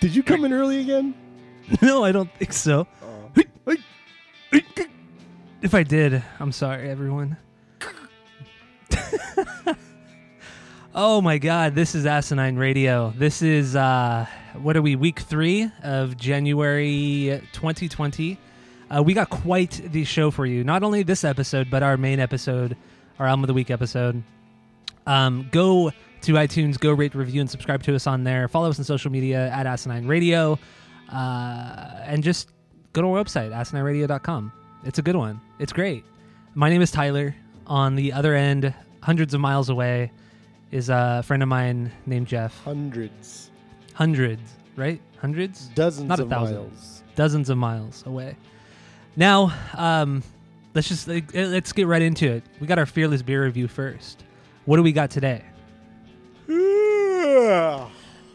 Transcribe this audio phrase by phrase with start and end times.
[0.00, 1.14] Did you come in early again?
[1.82, 2.86] no, I don't think so.
[3.02, 3.30] Oh.
[5.62, 7.36] If I did, I'm sorry, everyone.
[10.94, 13.12] oh my god, this is Asinine Radio.
[13.14, 14.24] This is uh
[14.54, 18.38] what are we, week three of January 2020.
[18.90, 20.64] Uh, we got quite the show for you.
[20.64, 22.74] Not only this episode, but our main episode,
[23.18, 24.22] our album of the week episode.
[25.06, 28.48] Um, go to iTunes, go rate, review, and subscribe to us on there.
[28.48, 30.58] Follow us on social media at Asinine Radio,
[31.12, 32.50] uh, and just
[32.92, 34.52] go to our website, asinineradio.com.
[34.84, 35.40] It's a good one.
[35.58, 36.04] It's great.
[36.54, 37.34] My name is Tyler.
[37.66, 40.10] On the other end, hundreds of miles away,
[40.72, 42.58] is a friend of mine named Jeff.
[42.64, 43.50] Hundreds,
[43.94, 44.40] Hundreds,
[44.76, 45.00] right?
[45.20, 45.66] Hundreds?
[45.74, 46.56] dozens Not a thousand.
[46.56, 47.02] miles.
[47.14, 48.36] dozens of miles away.
[49.16, 50.22] Now, um,
[50.74, 52.42] let's just let's get right into it.
[52.60, 54.24] We got our fearless beer review first.
[54.64, 55.42] What do we got today?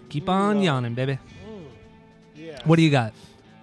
[0.10, 1.20] Keep on yawning, baby.
[2.36, 2.60] Yeah.
[2.66, 3.14] What do you got?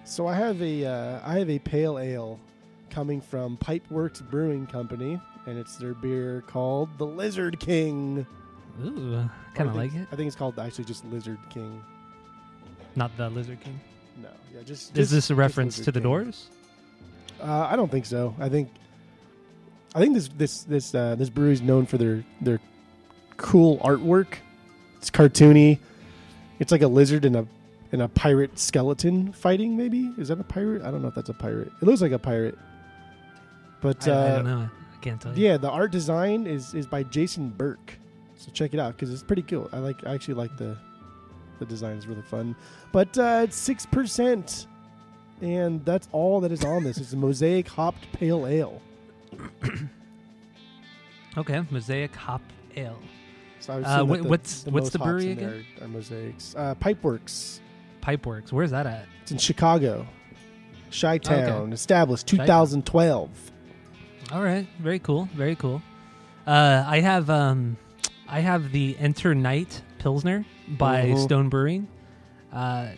[0.05, 2.39] So I have a uh, I have a pale ale
[2.91, 8.27] coming from Pipeworks Brewing Company, and it's their beer called the Lizard King.
[8.84, 10.06] Ooh, kind of like it.
[10.12, 11.83] I think it's called actually just Lizard King.
[12.95, 13.80] Not the Lizard King.
[14.23, 14.91] No, yeah, just.
[14.91, 16.11] Is just- this a just reference Lizard to the King.
[16.11, 16.48] Doors?
[17.41, 18.34] Uh, I don't think so.
[18.39, 18.69] I think
[19.95, 22.61] I think this this this uh, this brewery is known for their their
[23.43, 24.37] cool artwork.
[24.98, 25.79] It's cartoony.
[26.59, 27.47] It's like a lizard and a
[27.91, 29.77] and a pirate skeleton fighting.
[29.77, 30.83] Maybe is that a pirate?
[30.83, 31.70] I don't know if that's a pirate.
[31.80, 32.57] It looks like a pirate.
[33.80, 34.69] But I, uh, I don't know.
[34.70, 35.47] I can't tell you.
[35.47, 37.98] yeah, the art design is is by Jason Burke.
[38.36, 39.69] So check it out because it's pretty cool.
[39.73, 40.77] I like I actually like the
[41.59, 42.57] the design is really fun.
[42.92, 44.67] But uh, it's six percent,
[45.41, 46.98] and that's all that is on this.
[46.98, 48.80] It's a mosaic hopped pale ale.
[51.36, 52.42] Okay, Mosaic Hop
[52.77, 52.98] Ale.
[53.62, 56.55] So Uh, assume wh- that the, what's- the what's the brewery in there Are, mosaics.
[56.56, 57.61] Uh, Pipeworks.
[58.02, 58.52] Pipeworks.
[58.52, 59.06] Where's that at?
[59.23, 60.06] It's in Chicago,
[60.90, 61.39] Chi Town.
[61.67, 61.73] Okay.
[61.73, 62.46] Established Chi-town.
[62.46, 63.30] 2012.
[64.33, 65.80] All right, very cool, very cool.
[66.46, 67.77] Uh, I have um,
[68.28, 71.18] I have the Enter Night Pilsner by Mhm.
[71.24, 71.86] Stone Brewing.
[72.52, 72.89] Uh,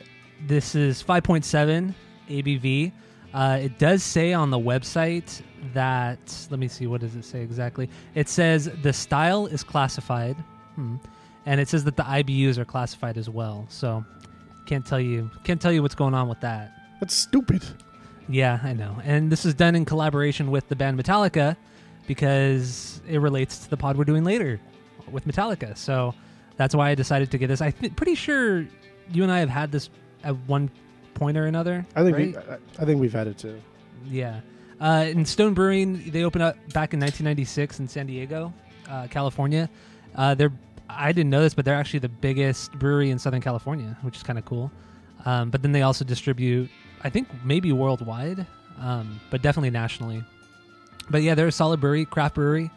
[0.47, 1.95] this is 5.7
[2.31, 2.93] ABV.
[3.35, 5.43] Uh, it does say on the website
[5.75, 6.19] that
[6.51, 7.91] let me see what does it say exactly.
[8.15, 10.37] It says the style is classified,
[10.75, 10.97] hmm,
[11.47, 13.67] and it says that the IBUs are classified as well.
[13.69, 14.05] So
[14.67, 16.73] can't tell you can't tell you what's going on with that.
[17.01, 17.63] That's stupid.
[18.29, 18.99] Yeah, I know.
[19.05, 21.57] And this is done in collaboration with the band Metallica
[22.07, 24.61] because it relates to the pod we're doing later
[25.11, 25.77] with Metallica.
[25.77, 26.15] So
[26.57, 27.61] that's why I decided to get this.
[27.61, 28.67] I'm th- pretty sure
[29.13, 29.91] you and I have had this
[30.23, 30.71] at one
[31.15, 31.87] point or another.
[31.95, 32.27] I think right?
[32.29, 33.61] we, I, I think we've had it too.
[34.07, 34.41] Yeah.
[34.81, 38.53] Uh, in Stone Brewing, they opened up back in 1996 in San Diego,
[38.89, 39.71] uh, California.
[40.15, 40.53] Uh, they're
[40.89, 44.23] I didn't know this, but they're actually the biggest brewery in Southern California, which is
[44.23, 44.71] kind of cool.
[45.25, 46.71] Um, but then they also distribute,
[47.03, 48.47] I think maybe worldwide,
[48.79, 50.23] um, but definitely nationally.
[51.09, 52.71] But yeah, they're a solid brewery, craft brewery,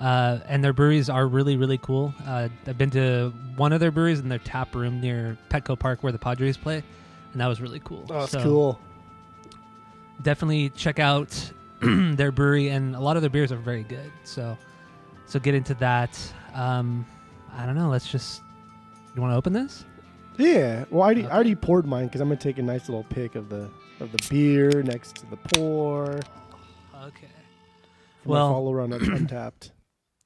[0.00, 2.12] uh, and their breweries are really really cool.
[2.26, 6.02] Uh, I've been to one of their breweries in their tap room near Petco Park
[6.02, 6.82] where the Padres play,
[7.32, 8.04] and that was really cool.
[8.10, 8.80] Oh, that's So- cool.
[10.22, 11.28] definitely check out
[11.80, 14.56] their brewery and a lot of their beers are very good so
[15.26, 16.18] so get into that
[16.54, 17.06] um
[17.56, 18.42] i don't know let's just
[19.14, 19.84] you want to open this
[20.36, 20.84] Yeah.
[20.90, 21.26] Well, I already.
[21.26, 23.70] I already poured mine because I'm gonna take a nice little pic of the
[24.00, 26.18] of the beer next to the pour.
[27.04, 27.28] okay
[28.22, 29.70] For Well- my follower on Untappd.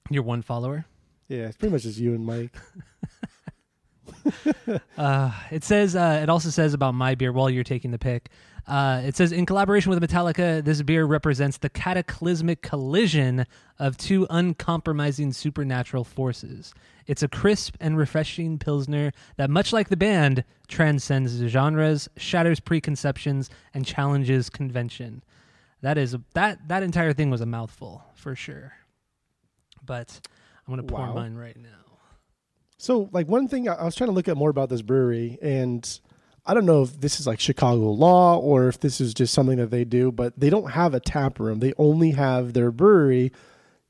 [0.08, 0.86] you're one follower
[1.28, 2.56] Yeah, it's pretty much just you and Mike.
[4.96, 8.30] uh it says uh it also says about my beer while you're taking the pick
[8.68, 13.46] uh, it says in collaboration with Metallica, this beer represents the cataclysmic collision
[13.78, 16.74] of two uncompromising supernatural forces.
[17.06, 23.48] It's a crisp and refreshing pilsner that, much like the band, transcends genres, shatters preconceptions,
[23.72, 25.24] and challenges convention.
[25.80, 28.74] That is that that entire thing was a mouthful for sure.
[29.84, 30.20] But
[30.66, 31.14] I'm gonna pour Wow.
[31.14, 31.68] mine right now.
[32.76, 35.38] So, like one thing I, I was trying to look at more about this brewery,
[35.40, 36.00] and
[36.48, 39.58] I don't know if this is like Chicago law or if this is just something
[39.58, 41.58] that they do, but they don't have a tap room.
[41.60, 43.32] They only have their brewery,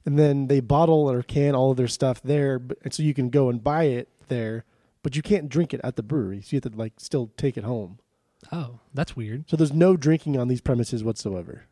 [0.04, 3.30] and then they bottle or can all of their stuff there, and so you can
[3.30, 4.64] go and buy it there,
[5.04, 6.42] but you can't drink it at the brewery.
[6.42, 8.00] So you have to like still take it home.
[8.50, 9.48] Oh, that's weird.
[9.48, 11.66] So there's no drinking on these premises whatsoever.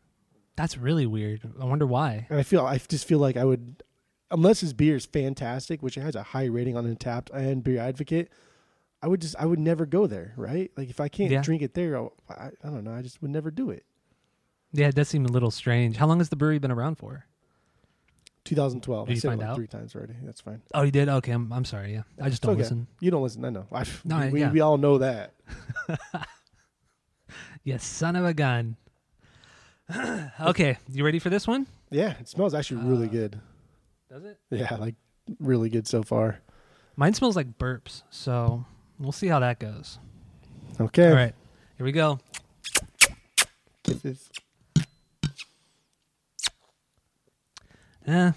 [0.55, 1.41] That's really weird.
[1.59, 2.27] I wonder why.
[2.29, 3.83] And I feel I just feel like I would,
[4.31, 7.79] unless his beer is fantastic, which it has a high rating on Untappd and Beer
[7.79, 8.29] Advocate,
[9.01, 10.33] I would just I would never go there.
[10.37, 10.71] Right?
[10.77, 11.41] Like if I can't Yeah.
[11.41, 12.93] drink it there, I'll- I, I don't know.
[12.93, 13.83] I just would never do it.
[14.73, 15.97] Yeah, it does seem a little strange.
[15.97, 17.25] How long has the brewery been around for?
[18.45, 19.07] 2012.
[19.07, 19.55] Did I you said find like out?
[19.55, 20.13] three times already.
[20.23, 20.61] That's fine.
[20.73, 21.09] Oh, you did?
[21.09, 21.93] Okay, I'm, I'm sorry.
[21.93, 22.61] Yeah, I just It's don't okay.
[22.63, 22.87] listen.
[23.01, 23.43] You don't listen.
[23.45, 23.65] I know.
[23.71, 24.51] I, No, we, I- yeah.
[24.51, 25.33] we all know that.
[27.63, 28.77] You son of a gun.
[30.41, 31.67] okay, you ready for this one?
[31.91, 33.39] Yeah, it smells actually really Uh, good.
[34.09, 34.39] Does it?
[34.49, 34.95] Yeah, like
[35.39, 36.39] really good so far.
[36.95, 38.65] Mine smells like burps, so
[38.99, 39.99] we'll see how that goes.
[40.79, 41.09] Okay.
[41.09, 41.33] All right,
[41.77, 42.19] here we go.
[43.83, 44.29] Kisses.
[48.05, 48.31] Eh.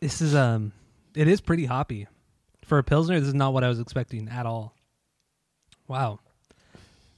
[0.00, 0.72] This is um,
[1.14, 2.06] it is pretty hoppy
[2.64, 3.18] for a pilsner.
[3.18, 4.74] This is not what I was expecting at all.
[5.88, 6.20] Wow,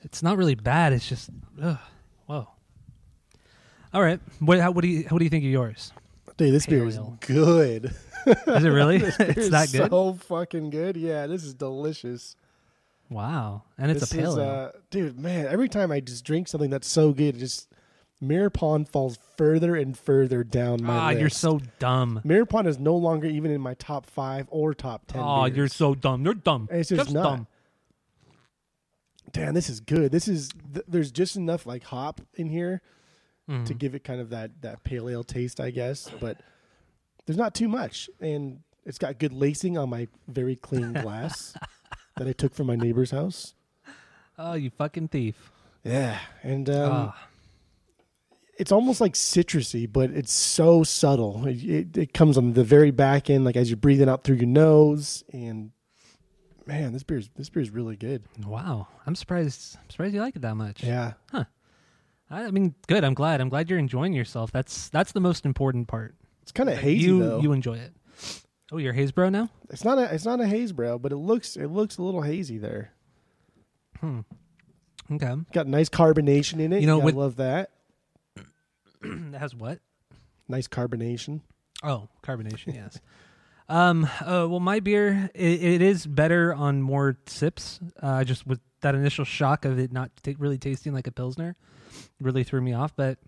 [0.03, 0.93] it's not really bad.
[0.93, 1.29] It's just,
[1.61, 1.79] ugh,
[2.27, 2.49] whoa.
[3.93, 5.93] All right, what how, what do you what do you think of yours?
[6.37, 7.19] Dude, this Pale beer is ale.
[7.21, 7.95] good.
[8.47, 8.97] Is it really?
[9.19, 9.91] It's that good.
[9.91, 10.97] So fucking good.
[10.97, 12.37] Yeah, this is delicious.
[13.09, 14.45] Wow, and it's this a pale is, ale.
[14.45, 15.47] uh, dude, man.
[15.47, 17.69] Every time I just drink something that's so good, it just
[18.21, 21.21] Mirror Pond falls further and further down my Ah, list.
[21.21, 22.21] you're so dumb.
[22.23, 25.23] Mirror Pond is no longer even in my top five or top ten.
[25.25, 25.57] Oh, beers.
[25.57, 26.25] you're so dumb.
[26.25, 26.69] You're dumb.
[26.71, 27.23] It's just, just not.
[27.23, 27.47] dumb.
[29.33, 30.11] Damn, this is good.
[30.13, 32.83] This is th- there's just enough like hop in here
[33.49, 33.65] Mhm.
[33.67, 36.11] to give it kind of that that pale ale taste, I guess.
[36.21, 36.41] But
[37.31, 41.55] there's not too much, and it's got good lacing on my very clean glass
[42.17, 43.55] that I took from my neighbor's house.
[44.37, 45.53] Oh, you fucking thief.
[45.85, 47.29] Yeah, and um, Ah.
[48.59, 51.47] it's almost like citrusy, but it's so subtle.
[51.47, 54.37] It, it, it comes on the very back end, like as you're breathing out through
[54.37, 55.71] your nose, and
[56.67, 58.25] man, this beer's this beer's really good.
[58.45, 59.77] Wow, I'm surprised.
[59.81, 60.83] I'm surprised you like it that much.
[60.83, 61.45] Yeah, I,
[62.29, 63.05] I mean, good.
[63.05, 63.41] I'm glad.
[63.41, 64.51] I'm glad you're enjoying yourself.
[64.51, 66.17] That's that's the most important part.
[66.51, 67.41] It's kind of hazy you though.
[67.41, 67.93] you enjoy it.
[68.73, 69.51] Oh, you're haze bro now.
[69.71, 72.23] It's not a it's not a haze brow, but it looks it looks a little
[72.23, 72.93] hazy there.
[74.01, 74.21] Hmm.
[75.13, 75.33] Okay.
[75.53, 76.81] Got nice carbonation in it.
[76.81, 77.71] You know, with- love that.
[79.03, 79.79] it has what?
[80.49, 81.43] Nice carbonation.
[81.85, 82.75] Oh, carbonation.
[82.75, 82.99] Yes.
[83.69, 84.05] um.
[84.21, 87.79] Uh, well, my beer it, it is better on more sips.
[88.03, 91.55] Uh, just with that initial shock of it not ta- really tasting like a pilsner,
[92.21, 92.97] really threw me off.
[92.97, 93.19] But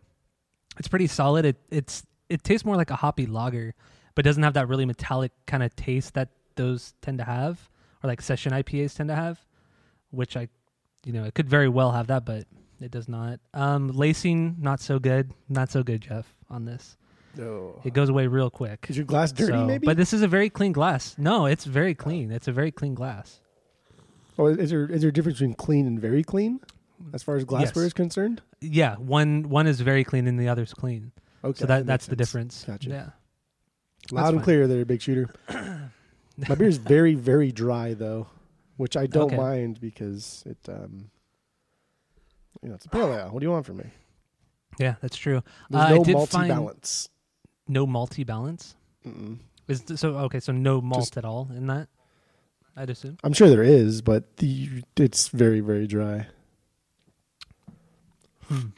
[0.76, 1.44] it's pretty solid.
[1.44, 3.74] It it's it tastes more like a hoppy lager,
[4.14, 7.68] but doesn't have that really metallic kind of taste that those tend to have,
[8.02, 9.44] or like session IPAs tend to have,
[10.10, 10.48] which I,
[11.04, 12.44] you know, it could very well have that, but
[12.80, 13.40] it does not.
[13.54, 15.32] Um, lacing not so good.
[15.48, 16.96] Not so good, Jeff, on this.
[17.40, 17.80] Oh.
[17.84, 18.86] It goes away real quick.
[18.90, 19.52] Is your glass dirty?
[19.52, 19.86] So- maybe.
[19.86, 21.14] But this is a very clean glass.
[21.16, 22.30] No, it's very clean.
[22.30, 23.40] It's a very clean glass.
[24.38, 26.60] oh, is there is there a difference between clean and very clean,
[27.14, 27.88] as far as glassware Yes.
[27.88, 28.42] is concerned?
[28.60, 31.12] Yeah, one one is very clean and the other's clean.
[31.44, 32.64] Okay, so that, makes that's the difference.
[32.64, 32.88] Gotcha.
[32.88, 32.96] Yeah.
[34.10, 34.44] Loud That's and fine.
[34.44, 35.28] clear there, big shooter.
[36.48, 38.26] My beer is very very dry though,
[38.76, 39.36] which I don't Okay.
[39.36, 41.10] mind because it um.
[42.62, 43.28] You know, it's a pale ale.
[43.30, 43.86] What do you want from me?
[44.78, 45.42] Yeah, that's true.
[45.68, 47.08] There's Uh, no I did malty balance.
[47.68, 48.76] no malty balance.
[49.06, 49.38] Mm-mm.
[49.68, 51.88] Is th- so okay, so no malt Just- at all in that.
[52.76, 53.18] I'd assume.
[53.22, 56.28] I'm sure there is, but the it's very very dry.
[58.44, 58.68] Hmm.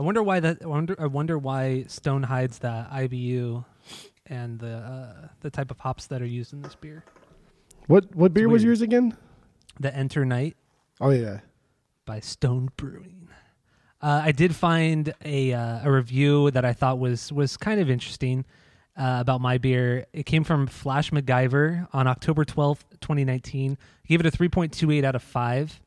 [0.00, 0.62] I wonder why that.
[0.62, 0.96] I wonder.
[0.98, 3.62] I wonder why Stone hides the IBU
[4.24, 7.04] and the uh, the type of hops that are used in this beer.
[7.86, 8.68] What what beer was weird.
[8.68, 9.14] yours again?
[9.78, 10.56] The Enter Night
[11.02, 11.40] Oh yeah,
[12.06, 13.28] by Stone Brewing.
[14.00, 17.90] Uh, I did find a uh, a review that I thought was was kind of
[17.90, 18.46] interesting
[18.96, 20.06] uh, about my beer.
[20.14, 23.76] It came from Flash MacGyver on October twelfth, twenty nineteen.
[24.02, 25.78] He gave it a three point two eight out of five.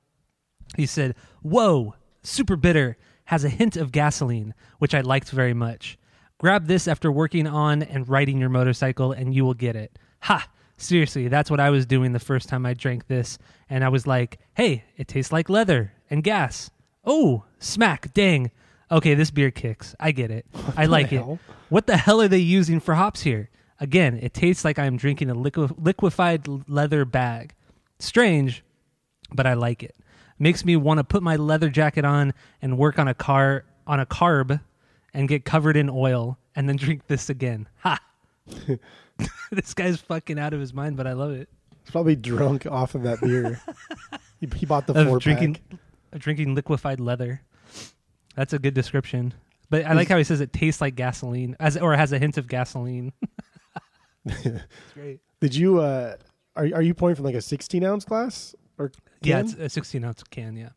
[0.78, 5.98] He said, "Whoa, super bitter, has a hint of gasoline, which I liked very much.
[6.40, 9.98] Grab this after working on and riding your motorcycle, and you will get it.
[10.22, 10.48] Ha!
[10.78, 13.38] Seriously, that's what I was doing the first time I drank this,
[13.70, 16.70] and I was like, hey, it tastes like leather and gas.
[17.06, 18.52] Oh, smack, dang.
[18.92, 19.96] Okay, this beer kicks.
[20.00, 20.46] I get it.
[20.76, 21.22] I like it.
[21.70, 23.50] What the hell are they using for hops here?
[23.80, 27.54] Again, it tastes like I'm drinking a liqui- liquefied leather bag.
[28.00, 28.64] Strange,
[29.32, 29.96] but I like it.
[30.40, 34.00] Makes me want to put my leather jacket on and work on a car on
[34.00, 34.60] a carb
[35.14, 37.68] and get covered in oil and then drink this again.
[37.80, 38.00] Ha.
[39.52, 41.48] this guy's fucking out of his mind, but I love it.
[41.84, 43.62] He's probably drunk off of that beer.
[44.40, 45.80] he, he bought the Of four drinking pack.
[46.14, 47.42] of drinking liquefied leather.
[48.36, 49.34] That's a good description.
[49.70, 52.38] But I like how he says it tastes like gasoline as or has a hint
[52.38, 53.12] of gasoline.
[54.94, 55.20] great.
[55.40, 55.80] Did you?
[55.80, 56.16] uh
[56.56, 59.70] Are are you pouring from like a 16 ounce glass, or or Yeah, it's a
[59.70, 60.56] 16 ounce can.
[60.56, 60.70] Yeah.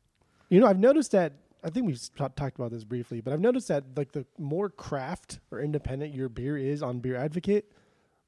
[0.49, 1.33] You know, I've noticed that.
[1.65, 4.69] I think we've ta- talked about this briefly, but I've noticed that like the more
[4.69, 7.73] craft or independent your beer is on Beer Advocate,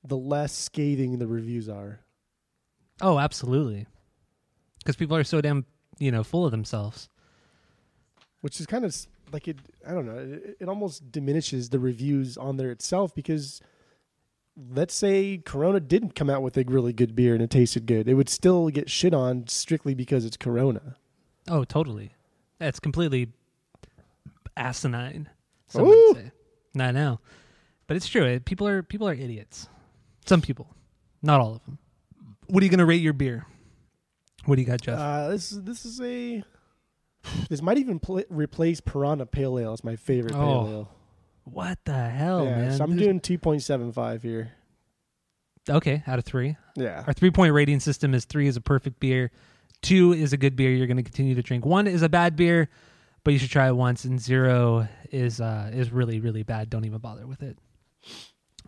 [0.02, 2.00] the less scathing the reviews are.
[3.00, 3.86] Oh, absolutely.
[4.78, 5.66] Because people are so damn
[6.00, 7.08] you know full of themselves.
[8.40, 9.58] which is kind of s- like it.
[9.86, 10.16] I don't know.
[10.18, 13.60] It, it almost diminishes the reviews on there itself because
[14.70, 18.08] let's say Corona didn't come out with a really good beer and it tasted good,
[18.08, 20.96] it would still get shit on strictly because it's Corona.
[21.48, 22.12] Oh, totally.
[22.58, 23.28] That's completely
[24.56, 25.28] asinine.
[25.68, 26.12] Some Ooh.
[26.12, 26.32] might say.
[26.80, 27.20] I know,
[27.86, 28.38] but it's true.
[28.40, 29.68] People are people are idiots.
[30.26, 30.74] Some people,
[31.22, 31.78] not all of them.
[32.46, 33.46] What are you going to rate your beer?
[34.44, 34.98] What do you got, Jeff?
[34.98, 36.42] Uh, this is this is a.
[37.50, 40.90] This might even pl- replace Piranha Pale Ale as my favorite Oh, pale ale.
[41.52, 42.72] What the hell, yeah, man?
[42.76, 44.52] so I'm doing two point seven five here.
[45.68, 46.56] okay out of three.
[46.76, 49.30] Yeah, Our three point rating system is three is a perfect beer,
[49.82, 52.36] two is a good beer you're going to continue to drink, one is a bad
[52.36, 52.68] beer,
[53.24, 56.70] but you should try it once, and zero is uh, is really really bad.
[56.70, 57.58] Don't even bother with it.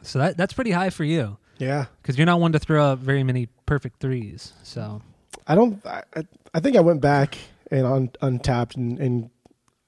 [0.02, 1.86] So that that's pretty high for you yeah.
[2.02, 4.52] because you're not one to throw out very many perfect threes.
[4.62, 5.02] So
[5.46, 5.84] I don't.
[5.86, 7.38] I, I- I think I went back
[7.70, 9.30] and on Untappd and, and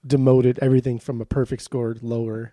[0.06, 2.52] demoted everything from a perfect score lower.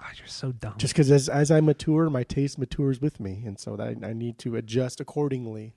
[0.00, 0.74] God, you're so dumb.
[0.78, 4.12] Just because as as I mature, my taste matures with me, and so that I
[4.12, 5.74] need to adjust accordingly.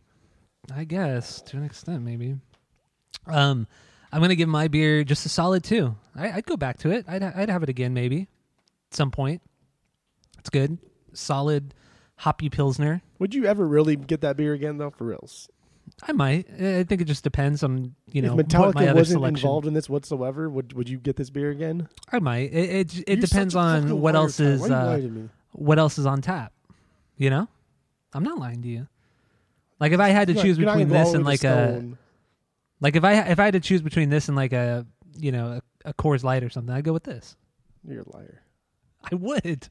[0.74, 2.38] I guess to an extent, maybe.
[3.28, 3.68] Um,
[4.14, 5.96] I'm gonna give my beer just a solid two.
[6.16, 7.06] I, I'd go back to it.
[7.08, 8.30] I'd I'd have it again maybe,
[8.90, 9.42] at some point.
[10.40, 10.78] It's good,
[11.14, 11.74] solid,
[12.18, 13.02] hoppy pilsner.
[13.20, 14.90] Would you ever really get that beer again, though?
[14.90, 15.50] For reals,
[16.04, 16.48] I might.
[16.60, 19.46] I think it just depends on you know if what my Metallica wasn't selection.
[19.48, 21.88] involved in this whatsoever, would would you get this beer again?
[22.12, 22.54] I might.
[22.54, 25.30] It it, it depends on what else is uh, lying to me?
[25.54, 26.52] what else is on tap.
[27.18, 27.48] You know,
[28.14, 28.88] I'm not lying to you.
[29.80, 31.98] Like if I had to You're choose not between this and like a Stone.
[32.80, 34.86] like if I if I had to choose between this and like a
[35.18, 37.36] you know a, a Coors Light or something, I'd go with this.
[37.88, 38.42] You're a liar.
[39.12, 39.68] I would.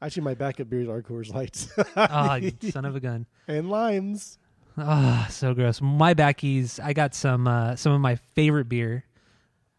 [0.00, 3.26] Actually, my backup beers are Coors Lights Ah, you son of a gun.
[3.48, 4.38] and limes.
[4.78, 5.80] Ah, so gross.
[5.80, 6.78] My backies.
[6.82, 9.04] I got some uh, some of my favorite beer,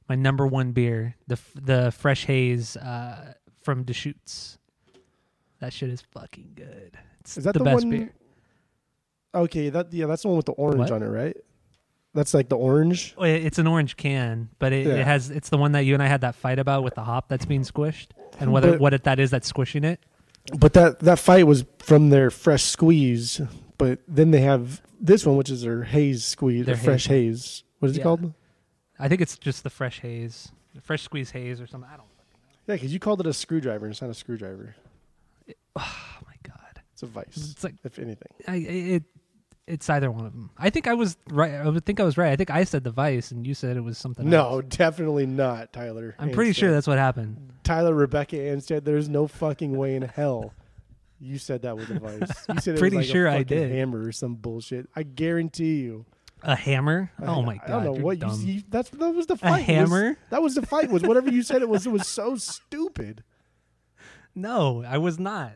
[0.08, 4.58] my number one beer, the f- the fresh haze uh, from Deschutes.
[5.60, 6.98] That shit is fucking good.
[7.22, 7.90] It's Is that the, the, best one?
[7.92, 8.14] beer.
[9.36, 10.92] Okay, that yeah, that's the one with the orange What?
[10.92, 11.38] on it, right?
[12.14, 13.14] That's like the orange.
[13.20, 14.94] It's an orange can, but it, Yeah.
[14.96, 15.30] it has.
[15.30, 17.46] It's the one that you and I had that fight about with the hop that's
[17.46, 18.08] being squished,
[18.40, 20.00] and whether But- what it, that is that's squishing it.
[20.58, 23.40] But that that fight was from their fresh squeeze.
[23.78, 27.64] But then they have this one, which is their haze squeeze, Their fresh haze.
[27.80, 28.02] What is Yeah.
[28.02, 28.34] it called?
[29.00, 31.90] I think it's just the fresh haze, the fresh squeeze haze or something.
[31.92, 32.06] I don't.
[32.68, 34.76] Yeah, because you called it a screwdriver, and it's not a screwdriver.
[35.76, 36.82] Oh my god!
[36.94, 38.28] It's a vice, It's like if anything.
[38.48, 39.04] I it.
[39.68, 40.50] It's either one of them.
[40.58, 41.54] I think I was right.
[41.54, 42.32] I would think I was right.
[42.32, 44.28] I think I said the vice, and you said it was something.
[44.28, 44.66] No, else.
[44.70, 46.16] definitely not, Tyler.
[46.18, 47.54] I'm pretty sure that's what happened.
[47.64, 48.84] Tyler Rebecca Anstead.
[48.84, 50.54] There's no fucking way in hell.
[51.22, 52.46] You said that was a vice.
[52.50, 53.72] You said it Pretty was like sure a I fucking did.
[53.72, 54.88] Hammer or some bullshit.
[54.96, 56.06] I guarantee you.
[56.44, 57.12] A hammer?
[57.22, 57.64] Oh my god!
[57.66, 58.42] I don't know you're what you, dumb.
[58.46, 58.64] you.
[58.70, 59.52] That's that was the A fight.
[59.58, 60.18] was- hammer?
[60.30, 60.90] that was the fight.
[60.90, 61.62] Was whatever you said.
[61.62, 61.86] It was.
[61.86, 63.24] It was so stupid.
[64.34, 65.54] No, I was not.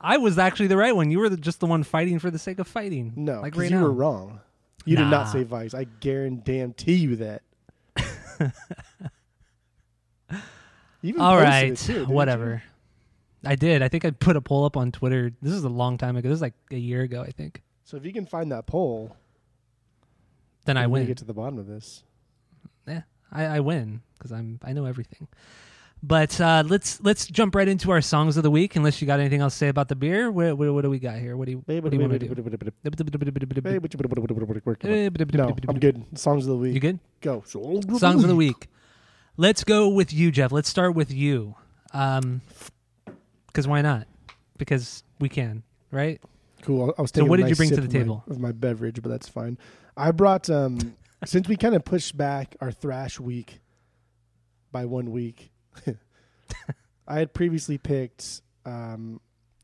[0.00, 1.10] I was actually the right one.
[1.10, 3.12] You were the, just the one fighting for the sake of fighting.
[3.16, 3.82] No, like because right you now.
[3.82, 4.40] were wrong.
[4.86, 5.10] You did Nah.
[5.10, 5.74] not say vice.
[5.74, 7.42] I guarantee you that.
[11.02, 12.14] You even All posted right, it too, didn't you?
[12.14, 12.62] whatever.
[13.44, 13.82] I did.
[13.82, 15.32] I think I put a poll up on Twitter.
[15.40, 16.28] This is a long time ago.
[16.28, 17.62] This is like a year ago, I think.
[17.84, 19.16] So if you can find that poll,
[20.66, 21.06] Then I win.
[21.06, 22.02] Get to the bottom of this.
[22.86, 25.26] Yeah, I, I win because I'm I know everything.
[26.02, 28.74] But uh, let's let's jump right into our songs of the week.
[28.76, 30.98] Unless you got anything else to say about the beer, what, what, what do we
[30.98, 31.36] got here?
[31.36, 32.34] What do you, what do you want to do?
[35.36, 36.02] No, I'm good.
[36.18, 36.74] Songs of the week.
[36.74, 37.00] You good?
[37.20, 37.42] Go.
[37.46, 38.68] Songs of the week.
[39.36, 40.52] Let's go with you, Jeff.
[40.52, 41.54] Let's start with you.
[41.92, 42.40] Um,
[43.52, 44.06] because why not?
[44.58, 46.20] Because we can, right?
[46.62, 46.94] Cool.
[46.98, 48.24] I was So what did you bring to the of my- table?
[48.28, 49.58] of my beverage, but that's fine.
[49.96, 53.60] I brought um since we kind of pushed back our thrash week
[54.72, 55.50] by one week.
[57.08, 59.20] I had previously picked um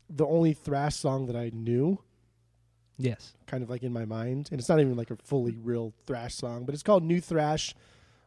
[0.08, 1.98] the only thrash song that I knew,
[2.96, 3.34] Yes.
[3.46, 6.34] kind of like in my mind, and it's not even like a fully real thrash
[6.34, 7.74] song, but it's called New Thrash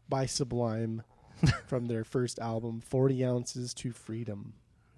[0.10, 1.04] by Sublime
[1.68, 4.54] from their first album, Forty Ounces to Freedom.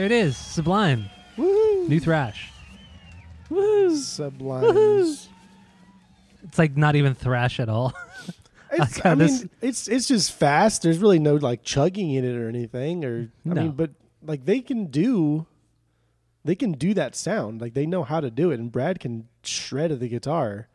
[0.00, 0.34] There it is.
[0.34, 1.10] Sublime.
[1.36, 1.86] Woohoo!
[1.86, 2.50] New thrash.
[3.50, 5.28] Sublimes.
[6.42, 7.92] It's like not even thrash at all.
[8.72, 10.82] It's, Okay, I mean, it's it's just fast.
[10.82, 13.04] There's really no like chugging in it or anything.
[13.04, 13.62] Or I No.
[13.62, 13.90] mean, but
[14.22, 15.44] like they can do,
[16.46, 17.60] they can do that sound.
[17.60, 18.58] Like they know how to do it.
[18.58, 20.68] And Brad can shred the guitar.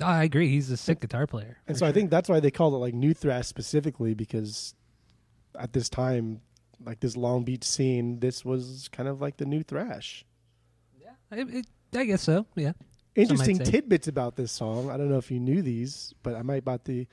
[0.00, 0.50] Oh, I agree.
[0.50, 1.58] He's a sick guitar player.
[1.66, 4.74] And for so I think that's why they called it like new thrash specifically because
[5.58, 6.42] at this time,
[6.84, 10.24] like this Long Beach scene, this was kind of like the new thrash.
[11.00, 11.66] Yeah, it- it-
[11.98, 12.46] I guess so.
[12.54, 12.72] Yeah.
[13.14, 14.90] Interesting tidbits about this song.
[14.90, 17.06] I don't know if you knew these, but I might about the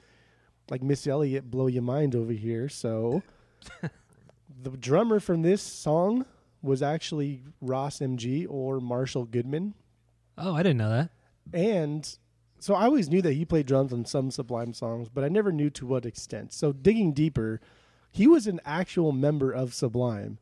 [0.69, 2.67] like Miss Elliott blow your mind over here.
[2.69, 3.23] So
[4.61, 6.25] the drummer from this song
[6.61, 9.73] was actually Ras MG or Marshall Goodman.
[10.37, 11.09] Oh, I didn't know that.
[11.53, 12.17] And
[12.59, 15.51] so I always knew that he played drums on some Sublime songs, but I never
[15.51, 16.51] knew to what extent.
[16.53, 17.61] So digging deeper,
[18.15, 20.37] he was an actual member of Sublime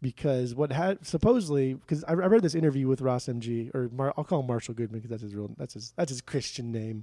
[0.00, 4.14] because what had supposedly because I, I read this interview with Ras MG or Mar,
[4.16, 7.02] I'll call him Marshall Goodman because that's his real that's his that's his Christian name.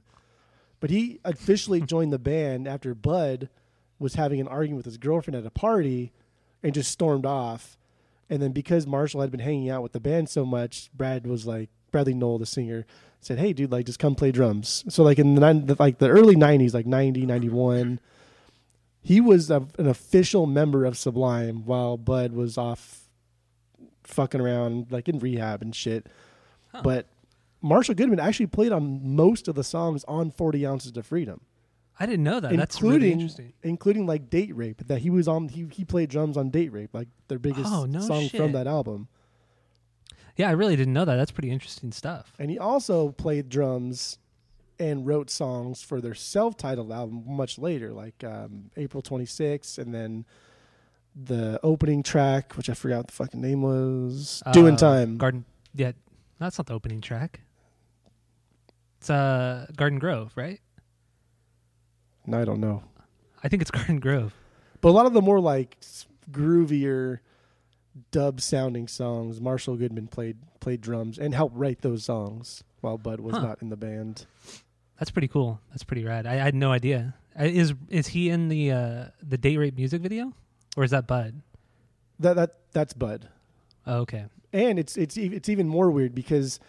[0.80, 3.50] But he officially joined the band after Bud
[4.00, 6.14] was having an argument with his girlfriend at a party
[6.64, 7.78] and just stormed off.
[8.30, 11.46] And then because Marshall had been hanging out with the band so much, Brad was
[11.46, 12.86] like Bradley Nowell, the singer,
[13.20, 16.38] said, "Hey, dude, like just come play drums." So like in the like the early
[16.38, 18.00] '90s, like 90, 91,
[19.02, 23.06] he was a, an official member of Sublime while Bud was off
[24.04, 26.08] fucking around like in rehab and shit.
[26.84, 27.08] But
[27.62, 31.42] Marshall Goodman actually played on most of the songs on 40 Ounces to Freedom
[32.02, 32.56] I didn't know that.
[32.56, 33.54] That's really including interesting.
[33.64, 36.92] including like date rape that he was on he, he played drums on date rape
[36.94, 38.40] like their biggest Oh, no song shit.
[38.40, 39.10] from that album
[40.38, 41.16] Yeah, I really didn't know that.
[41.18, 42.34] That's pretty interesting stuff.
[42.40, 44.18] and he also played drums
[44.80, 50.26] and wrote songs for their self-titled album much later like um, april 26 and then
[51.16, 55.46] the opening track which i forgot what the fucking name was doing Uh, time Garden.
[55.76, 55.92] Yeah,
[56.40, 57.42] that's not the opening track.
[59.00, 60.60] It's uh Garden Grove, right?
[62.26, 62.84] no, i don't know
[63.44, 64.34] I think it's Garden Grove.
[64.82, 65.78] but a lot of the more like
[66.32, 67.20] groovier
[68.12, 73.20] dub sounding songs marshall goodman played played drums and helped write those songs while bud
[73.20, 73.42] was Huh.
[73.42, 74.26] not in the band
[75.00, 75.60] That's pretty cool.
[75.72, 76.26] That's pretty rad.
[76.28, 77.16] I, I had no idea.
[77.40, 80.34] Is is he in the uh the date rape music video,
[80.76, 81.42] or is that Bud?
[82.20, 83.30] that that that's bud
[83.88, 84.26] Oh, okay.
[84.52, 86.60] and it's it's it's even more weird because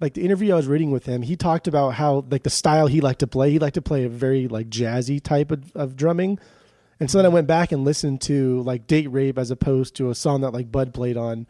[0.00, 2.86] like the interview I was reading with him, he talked about how like the style
[2.86, 3.50] he liked to play.
[3.50, 6.38] He liked to play a very like jazzy type of, of drumming.
[7.00, 10.08] And so then I went back and listened to like Date Rape as opposed to
[10.10, 11.46] a song that like Bud played on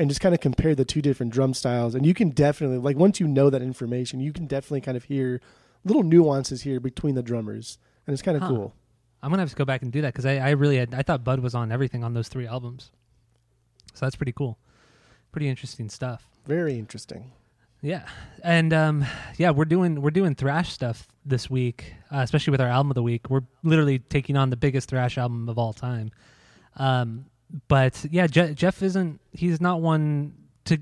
[0.00, 1.94] and just kind of compare the two different drum styles.
[1.94, 5.04] And you can definitely like once you know that information, you can definitely kind of
[5.04, 5.40] hear
[5.84, 7.78] little nuances here between the drummers.
[8.06, 8.48] And it's kind of Huh.
[8.48, 8.74] cool.
[9.22, 11.02] I'm gonna have to go back and do that because I, I really had, I
[11.02, 12.90] thought Bud was on everything on those three albums.
[13.94, 14.58] So that's pretty cool.
[15.32, 16.26] Pretty interesting stuff.
[16.46, 17.32] Very interesting.
[17.82, 18.06] Yeah,
[18.44, 19.06] and um,
[19.38, 22.94] yeah, we're doing we're doing thrash stuff this week, uh, especially with our album of
[22.94, 23.30] the week.
[23.30, 26.10] We're literally taking on the biggest thrash album of all time.
[26.76, 27.26] Um,
[27.68, 30.34] but yeah, Je- Jeff isn't he's not one
[30.66, 30.78] to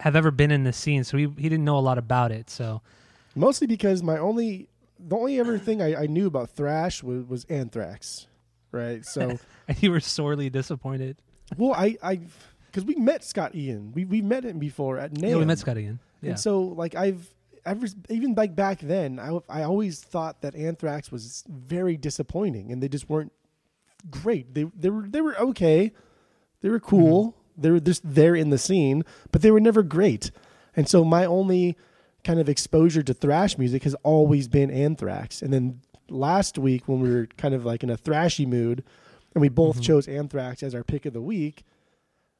[0.00, 2.50] have ever been in the scene, so he he didn't know a lot about it.
[2.50, 2.82] So
[3.34, 7.44] Mostly because my only the only ever thing I, I knew about thrash was, was
[7.44, 8.26] anthrax.
[8.72, 9.04] Right.
[9.04, 9.38] So
[9.68, 11.18] and you were sorely disappointed.
[11.56, 12.20] Well, I, I,
[12.66, 13.92] because we met Scott Ian.
[13.92, 15.28] We we met him before at NAMM.
[15.28, 15.98] Yeah, we met Scott Ian.
[16.22, 17.28] Yeah, And so, like, I've
[17.64, 22.82] ever even like back then, I I always thought that Anthrax was very disappointing, and
[22.82, 23.32] they just weren't
[24.10, 24.54] great.
[24.54, 25.92] They they were they were okay,
[26.60, 27.28] they were cool.
[27.32, 27.62] Mm-hmm.
[27.62, 30.30] They were just there in the scene, but they were never great.
[30.76, 31.76] And so, my only
[32.22, 35.40] kind of exposure to thrash music has always been Anthrax.
[35.42, 38.84] And then last week, when we were kind of like in a thrashy mood,
[39.34, 39.82] and we both Mhm.
[39.84, 41.64] chose Anthrax as our pick of the week.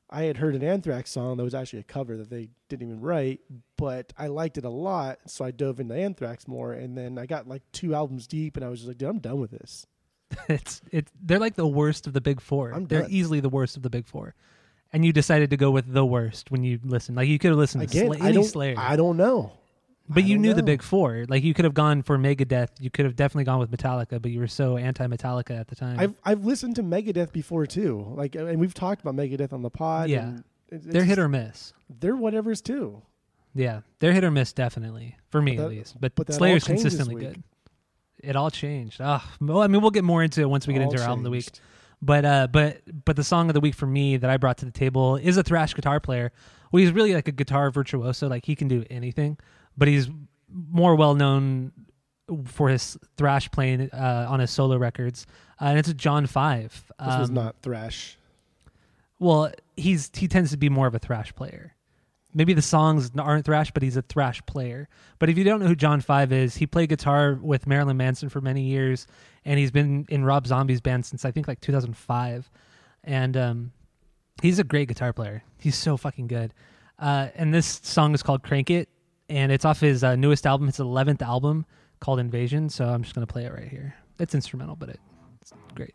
[0.09, 3.01] I had heard an Anthrax song that was actually a cover that they didn't even
[3.01, 3.41] write,
[3.77, 6.73] but I liked it a lot, so I dove into Anthrax more.
[6.73, 9.19] And then I got like two albums deep, and I was just like, "Dude, I'm
[9.19, 9.87] done with this."
[10.49, 11.09] it's it.
[11.23, 13.11] They're like the worst of the big 4 I'm they're done.
[13.11, 14.35] easily the worst of the big four,
[14.93, 17.17] and you decided to go with the worst when you listened.
[17.17, 18.75] Like you could have listened Again, to Sla- I any don't, Slayer.
[18.77, 19.53] I don't know,
[20.09, 20.67] But I you don't knew the know.
[20.67, 21.25] big four.
[21.29, 22.69] Like you could have gone for Megadeth.
[22.81, 25.99] You could have definitely gone with Metallica, but you were so anti-Metallica at the time.
[26.01, 29.71] I've I've listened to Megadeth before too, like, and we've talked about Megadeth on the
[29.71, 30.09] pod.
[30.11, 30.23] Yeah.
[30.29, 31.73] and it- it's they're hit just- or miss.
[32.01, 33.01] they're whatever's too.
[33.55, 36.01] Yeah, they're hit or miss definitely for me But at that- least.
[36.01, 37.35] But, but that all Slayer's changed this consistently week.
[37.35, 37.43] good.
[38.27, 39.01] It all changed.
[39.01, 41.09] Ah, well, I mean, we'll get more into it once we get All into our
[41.09, 41.49] album of the week.
[42.03, 44.65] But uh, but but the song of the week for me that I brought to
[44.67, 46.33] the table is a thrash guitar player.
[46.73, 48.29] Well, he's really like a guitar virtuoso.
[48.29, 49.39] Like he can do anything,
[49.79, 50.09] but he's
[50.51, 51.73] more well known
[52.45, 55.27] for his thrash playing uh, on his solo records.
[55.61, 56.85] Uh, and it's John Five.
[56.99, 58.19] This was Um, not thrash.
[59.19, 61.76] Well, he's he tends to be more of a thrash player.
[62.37, 64.91] Maybe the songs aren't thrash, but he's a thrash player.
[65.19, 68.29] But if you don't know who John Five is, he played guitar with Marilyn Manson
[68.29, 69.07] for many years,
[69.47, 72.51] and he's been in Rob Zombie's band since I think like 2005.
[73.05, 73.73] And um,
[74.43, 75.45] he's a great guitar player.
[75.59, 76.53] He's so fucking good.
[76.99, 78.91] Uh, and this song is called "Crank It,"
[79.31, 80.67] and it's off his uh, newest album.
[80.67, 81.65] His 11th album
[82.01, 83.95] called "Invasion." So I'm just gonna play it right here.
[84.19, 85.01] It's instrumental, but it,
[85.41, 85.95] it's great.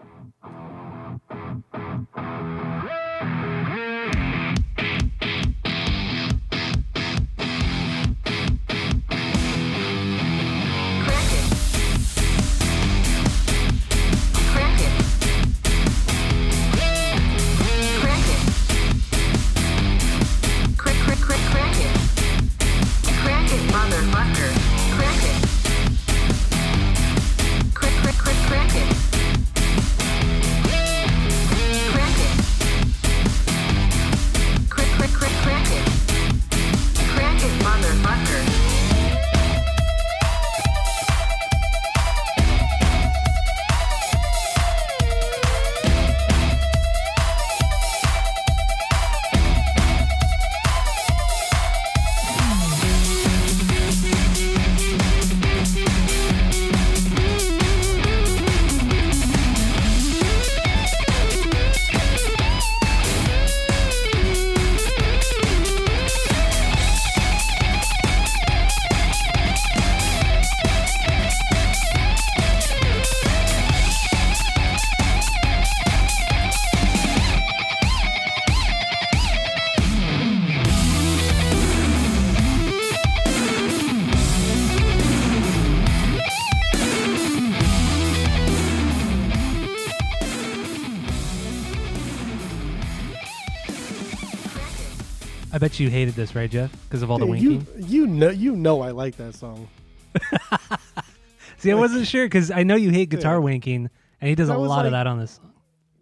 [95.82, 96.72] You hated this, right, Jeff?
[96.84, 97.68] Because of all the winking.
[97.78, 99.68] you you know you know I like that song.
[101.58, 103.40] See, I wasn't sure because I know you hate guitar Yeah.
[103.40, 103.90] winking,
[104.20, 105.54] and he does a lot of that on this song.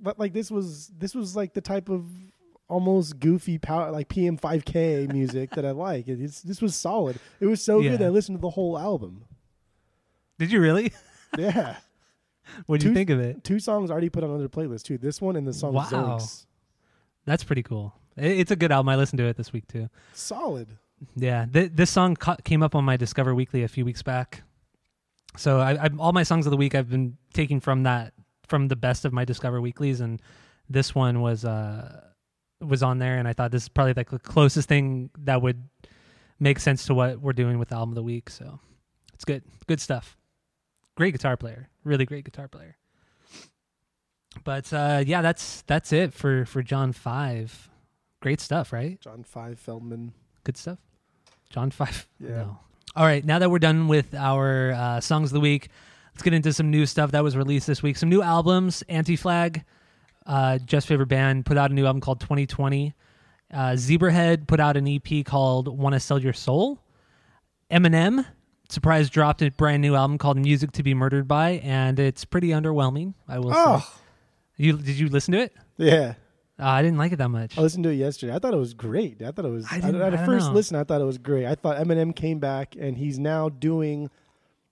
[0.02, 2.06] But like this was this was like the type of
[2.70, 6.08] almost goofy power like PM5K music that I like.
[6.08, 7.20] It's, this was solid.
[7.40, 7.92] It was so Yeah.
[7.92, 8.04] good.
[8.04, 9.26] I listened to the whole album.
[10.38, 10.92] Did you really?
[11.38, 11.76] Yeah,
[12.66, 13.44] what do you think of it?
[13.44, 14.98] two songs already put on another playlist too.
[14.98, 15.84] This one and the song Wow.
[15.92, 16.48] Zonks.
[17.26, 17.94] That's pretty cool.
[18.20, 18.90] It- It's a good album.
[18.90, 19.90] I listened to it this week too.
[20.14, 20.68] Solid.
[21.16, 24.44] Yeah, th- this song ca- came up on my Discover Weekly a few weeks back.
[25.38, 28.14] So I, I, all my songs of the week I've been taking from that
[28.48, 30.22] from the best of my Discover Weeklies, and
[30.70, 32.02] this one was uh
[32.62, 35.70] was on there, and I thought this is probably like the closest thing that would
[36.40, 38.30] make sense to what we're doing with the album of the week.
[38.30, 38.60] So
[39.14, 40.18] it's good, good stuff.
[40.98, 42.76] Great guitar player, really great guitar player.
[44.44, 47.69] But uh, yeah, that's that's it for for John Five.
[48.22, 49.00] Great stuff, right?
[49.02, 50.14] John Five Feldman.
[50.44, 50.80] Good stuff.
[51.50, 52.08] John Five.
[52.20, 52.30] Yeah.
[52.30, 52.60] No.
[52.96, 53.24] All right.
[53.24, 55.70] Now that we're done with our uh, songs of the week,
[56.14, 57.96] let's get into some new stuff that was released this week.
[57.98, 58.84] Some new albums.
[58.90, 59.64] Anti Flag,
[60.26, 62.94] uh, Just Favorite Band, put out a new album called 2020.
[63.54, 66.80] Uh, Zebrahead put out an EP called "Want to Sell Your Soul."
[67.72, 68.26] Eminem,
[68.70, 72.50] surprise, dropped a brand new album called "Music to Be Murdered By," and it's pretty
[72.50, 73.14] underwhelming.
[73.28, 73.56] I will say.
[73.58, 73.94] Oh
[74.58, 75.54] You did you listen to it?
[75.78, 76.16] yeah.
[76.60, 77.58] Uh, I didn't like it that much.
[77.58, 78.36] I listened to it yesterday.
[78.36, 79.22] I thought it was great.
[79.22, 79.66] I thought it was.
[79.72, 80.54] I didn't- at I first know.
[80.54, 81.46] listen, I thought it was great.
[81.46, 84.10] I thought Eminem came back and he's now doing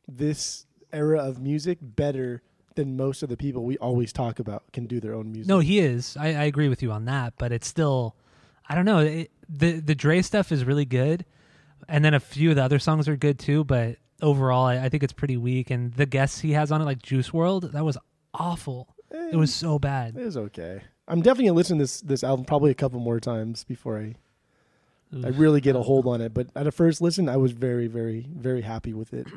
[0.08, 2.42] this era of music better
[2.76, 5.48] than most of the people we always talk about can do their own music.
[5.50, 6.16] No, he is.
[6.20, 8.16] I, I agree with you on that, but it's still,
[8.70, 9.00] I don't know.
[9.00, 11.26] It, the the Dre stuff is really good,
[11.88, 13.64] and then a few of the other songs are good too.
[13.64, 15.72] But overall, I, I think it's pretty weak.
[15.72, 17.98] And the guests he has on it, like Juice WRLD, that was
[18.34, 18.94] awful.
[19.10, 20.16] It was so bad.
[20.18, 20.82] it was okay.
[21.08, 24.16] I'm definitely gonna listen to this this album probably a couple more times before I
[25.24, 26.34] I really get a hold on it.
[26.34, 29.28] But at a first listen, I was very very very happy with it.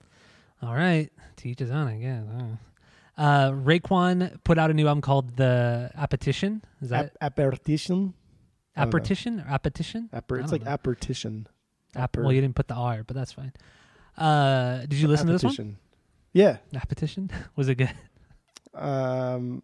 [0.62, 2.24] All right, teach his own, I guess.
[3.18, 6.62] Uh, Raekwon put out a new album called The Appetition.
[6.80, 8.14] Is that Ap- don't.
[8.76, 10.08] Appetition or Appetition?
[10.12, 10.70] I it's like know.
[10.70, 11.46] apparition.
[11.94, 13.52] App- well, you didn't put the R, but that's fine.
[14.16, 15.78] Uh, did you listen to this one?
[16.32, 16.58] Yeah.
[16.74, 17.30] Appetition?
[17.56, 17.92] Was it good?
[18.74, 19.62] Um,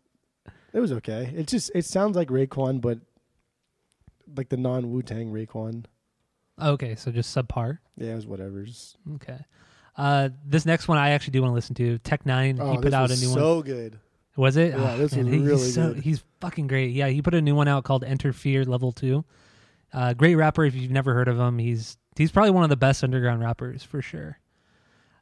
[0.73, 1.33] it was okay.
[1.35, 2.99] It just it sounds like Raekwon, but
[4.37, 5.85] like the non Wu Tang Raekwon.
[6.61, 7.79] Okay, so just subpar.
[7.97, 8.67] Yeah, it was whatever.
[9.15, 9.39] Okay.
[9.97, 11.99] Uh, this next one I actually do want to listen to.
[11.99, 12.59] Tech Nine.
[12.61, 13.39] oh, he put out a new one.
[13.39, 13.99] so good.
[14.37, 14.73] Was it?
[14.75, 16.03] Yeah, Oh, this man, was he's really so, good.
[16.03, 16.93] He's fucking great.
[16.93, 19.25] Yeah, he put a new one out called Enter Fear Level Two.
[19.93, 20.65] Uh, great rapper.
[20.65, 23.83] If you've never heard of him, he's he's probably one of the best underground rappers
[23.83, 24.39] for sure.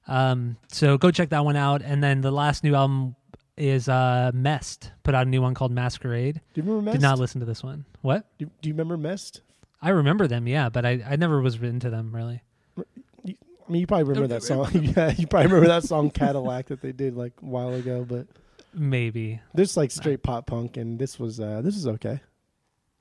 [0.06, 1.82] Um, so go check that one out.
[1.82, 3.16] And then the last new album
[3.60, 6.40] is uh, Mest put out a new one called Masquerade.
[6.54, 6.94] Do you remember Mest?
[6.94, 7.84] Did not listen to this one.
[8.00, 8.26] What?
[8.38, 9.42] Do, do you remember Mest?
[9.82, 12.42] I remember them, yeah, but I, I never was into them really.
[12.78, 14.68] I mean, you probably remember that song.
[14.74, 18.04] yeah, you probably remember that song Cadillac that they did like a while ago.
[18.08, 18.26] But
[18.74, 22.20] Maybe there's like straight pop punk, and this was uh this is okay.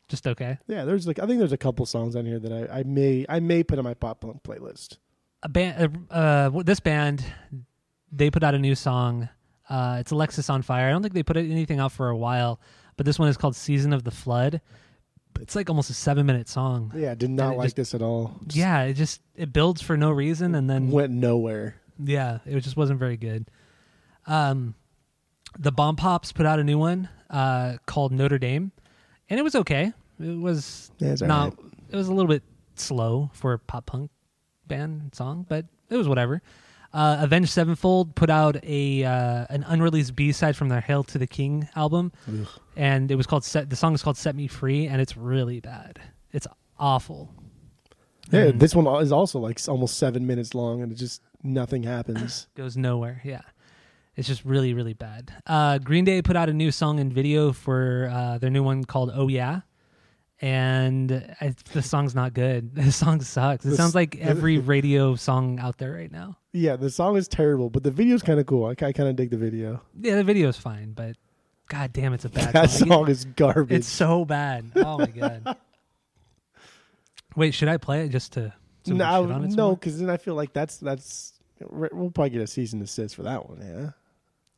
[0.07, 0.57] just okay.
[0.67, 3.25] Yeah, there's like I think there's a couple songs on here that I, I may
[3.27, 4.97] I may put on my pop punk playlist.
[5.41, 7.23] a band uh, uh this band
[8.11, 9.29] they put out a new song
[9.69, 12.59] uh it's Alexisonfire i don't think they put anything out for a while
[12.97, 14.61] but this one is called season of the flood
[15.39, 18.35] it's like almost a seven minute song Yeah, did not like just- this at all.
[18.45, 21.75] Just yeah it just it builds for no reason and then went nowhere.
[22.03, 23.49] yeah it just wasn't very good
[24.27, 24.75] um
[25.57, 28.71] the bomb pops put out a new one uh called notre dame
[29.29, 31.73] and it was okay it was it's not alright.
[31.91, 32.43] it was a little bit
[32.75, 34.09] slow for a pop punk
[34.67, 36.41] band song but it was whatever
[36.93, 41.17] uh, Avenged Sevenfold put out a uh, an unreleased B side from their Hail to
[41.17, 42.47] the King album, Ugh.
[42.75, 43.69] and it was called Set.
[43.69, 45.99] The song is called "Set Me Free," and it's really bad.
[46.31, 46.47] It's
[46.79, 47.33] awful.
[48.31, 51.83] Yeah, And this one is also like almost seven minutes long, and it just nothing
[51.83, 52.47] happens.
[52.55, 53.21] goes nowhere.
[53.23, 53.41] Yeah,
[54.15, 55.31] it's just really really bad.
[55.47, 58.83] Uh, Green Day put out a new song and video for uh, their new one
[58.83, 59.61] called "Oh Yeah."
[60.41, 62.73] And I, the song's not good.
[62.75, 63.65] The song sucks.
[63.65, 66.37] It This- sounds like every radio song out there right now.
[66.53, 68.65] yeah, the song is terrible, but the video's kind of cool.
[68.65, 69.81] I, kind of dig the video.
[69.99, 71.17] Yeah, the video's fine, but
[71.67, 72.87] god damn, it's a bad that song.
[72.87, 73.79] song is garbage.
[73.79, 74.71] It's so bad.
[74.77, 75.57] Oh my god.
[77.35, 78.53] Wait, should I play it just to?
[78.87, 81.33] we no, no, because then I feel like that's that's
[81.69, 83.59] we'll probably get a season assist for that one.
[83.61, 83.89] Yeah.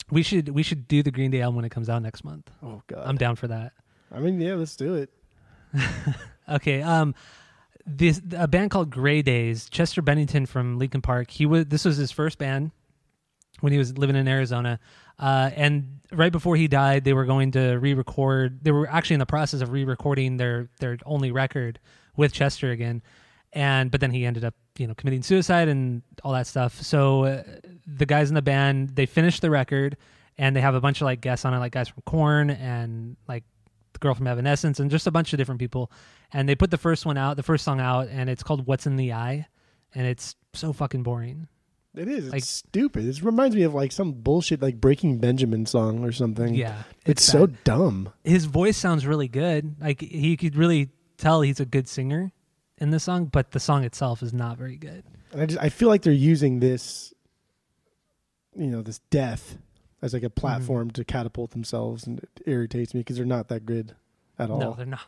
[0.10, 2.50] We should we should do the Green Day album when it comes out next month.
[2.64, 3.04] Oh god.
[3.06, 3.74] I'm down for that.
[4.12, 5.10] I mean, yeah, let's do it.
[6.50, 6.82] Okay.
[6.82, 7.16] Um,
[7.86, 9.70] this a band called Grey Daze.
[9.70, 11.32] Chester Bennington from Linkin Park.
[11.32, 12.72] He was this was his first band
[13.62, 14.80] when he was living in Arizona.
[15.18, 18.64] Uh, and right before he died, they were going to re-record.
[18.64, 21.80] They were actually in the process of re-recording their their only record
[22.16, 23.02] with Chester again.
[23.54, 26.82] And but then he ended up, you know, committing suicide and all that stuff.
[26.82, 27.44] So uh,
[27.86, 29.98] the guys in the band they finished the record,
[30.38, 33.18] and they have a bunch of like guests on it, like guys from Korn and
[33.28, 33.44] like
[34.02, 35.90] girl from Evanescence and just a bunch of different people.
[36.34, 38.86] And they put the first one out, the first song out, and it's called "What's
[38.86, 39.48] in the Eye,"
[39.96, 41.48] and it's so fucking boring.
[41.94, 42.26] It is.
[42.26, 43.06] It's Like- stupid.
[43.06, 46.54] It reminds me of like some bullshit like Breaking Benjamin song or something.
[46.54, 48.10] Yeah, It's, so dumb.
[48.24, 49.76] his voice sounds really good.
[49.82, 52.32] Like he could really tell he's a good singer
[52.78, 55.04] in the song, but the song itself is not very good.
[55.34, 57.14] And I just I feel like they're using this,
[58.56, 59.58] you know, this death
[60.02, 60.94] as like a platform Mm-hmm.
[60.96, 63.96] to catapult themselves, and it irritates me because they're not that good
[64.40, 64.60] at all.
[64.60, 65.08] No, they're not.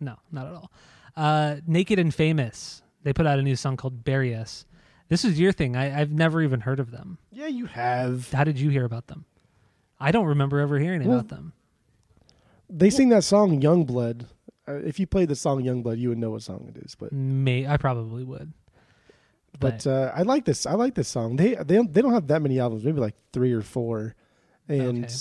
[0.00, 0.72] No, not at all.
[1.16, 2.82] Uh, Naked and Famous.
[3.04, 4.64] They put out a new song called "Bury Us."
[5.08, 5.76] This is your thing.
[5.76, 7.18] I, I've never even heard of them.
[7.30, 8.30] yeah, you have.
[8.32, 9.24] How did you hear about them?
[10.00, 11.52] I don't remember ever hearing Well, about them.
[12.70, 14.26] They sing that song "Young Blood."
[14.66, 16.94] Uh, if you played the song "Young Blood," you would know what song it is.
[16.94, 18.52] But May I probably would.
[19.60, 20.66] But uh, I like this.
[20.66, 21.36] I like this song.
[21.36, 22.84] They they don't, they don't have that many albums.
[22.84, 24.14] Maybe like three or four,
[24.68, 25.16] and Okay.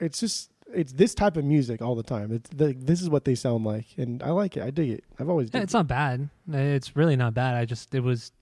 [0.00, 2.32] it's just it's this type of music all the time.
[2.32, 4.62] It's the, this is what they sound like, and I like it.
[4.62, 5.04] I dig it.
[5.18, 6.28] I've always Yeah, it's not bad.
[6.52, 7.54] It's really not bad.
[7.54, 8.32] I just it was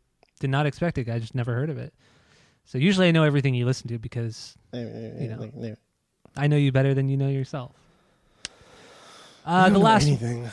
[0.41, 1.09] did not expect it.
[1.09, 1.93] I just never heard of it.
[2.65, 5.23] So usually I know everything you listen to because it.
[5.23, 5.77] you know.
[6.37, 7.73] I know you better than you know yourself.
[9.45, 10.49] Uh, the last anything.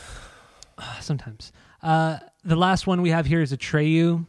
[1.01, 1.51] sometimes.
[1.85, 4.25] Uh, the last one we have here is a Atreyu.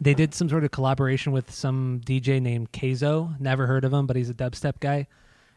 [0.00, 3.40] They did some sort of collaboration with some DJ named Kayzo.
[3.40, 5.06] Never heard of him, but he's a dubstep guy.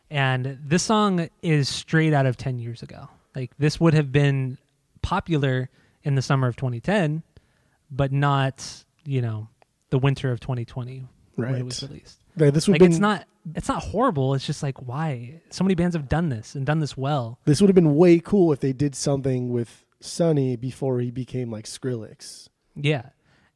[0.09, 3.09] And this song is straight out of 10 years ago.
[3.35, 4.57] Like, this would have been
[5.01, 5.69] popular
[6.03, 7.21] in the summer of 2010,
[7.91, 9.49] but not, you know,
[9.89, 11.05] the winter of 2020
[11.35, 11.59] when Right.
[11.59, 12.23] it was released.
[12.37, 13.25] Right, this would Like, been, it's not.
[13.55, 14.35] It's not horrible.
[14.35, 17.39] It's just like why so many bands have done this and done this well.
[17.45, 21.51] This would have been way cool if they did something with Sonny before he became
[21.51, 22.47] like Skrillex.
[22.75, 23.09] Yeah,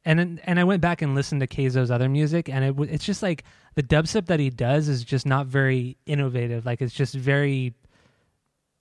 [0.04, 2.90] and then, and I went back and listened to Kayzo's other music, and it w-
[2.92, 6.66] it's just like the dubstep that he does is just not very innovative.
[6.66, 7.74] Like it's just very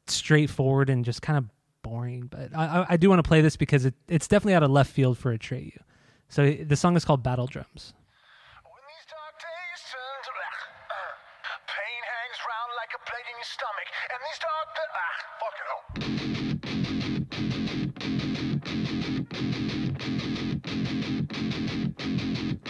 [0.08, 1.46] straightforward and just kind of
[1.82, 2.28] boring.
[2.28, 4.72] But I, I, I do want to play this because it, it's definitely out of
[4.72, 5.78] left field for a Atreyu.
[6.30, 7.94] So the song is called Battle Drums.
[8.66, 11.14] When these dark days turn to black, uh,
[11.68, 15.56] pain hangs round like a blade in your stomach, and these dark da- ah, fuck
[15.62, 16.43] it all.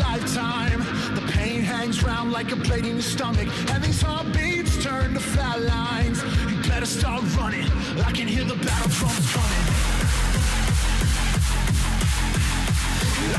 [0.00, 0.80] lifetime.
[1.14, 5.20] The pain hangs round like a blade in your stomach, and these heartbeats turn to
[5.20, 6.22] flat lines.
[6.50, 7.68] You better start running.
[8.08, 9.64] I can hear the battle drums coming.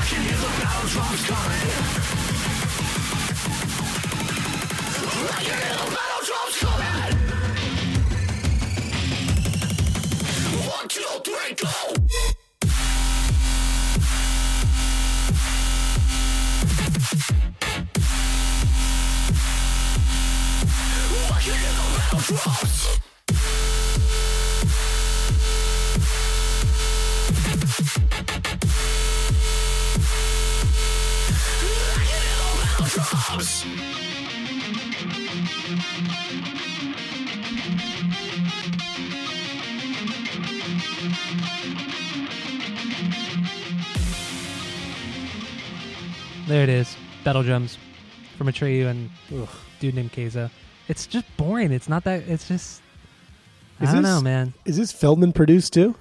[0.01, 1.67] I can hear the battle drums coming.
[5.37, 6.00] I can hear the
[46.47, 46.95] There it is.
[47.23, 47.77] Battle drums
[48.37, 49.09] from Atreyu and
[49.79, 50.51] dude named Kayzo.
[50.87, 51.71] It's just boring.
[51.71, 52.23] It's not that.
[52.27, 52.81] It's just.
[53.79, 54.53] I don't this- know, man.
[54.65, 55.95] Is this Feldmann produced too?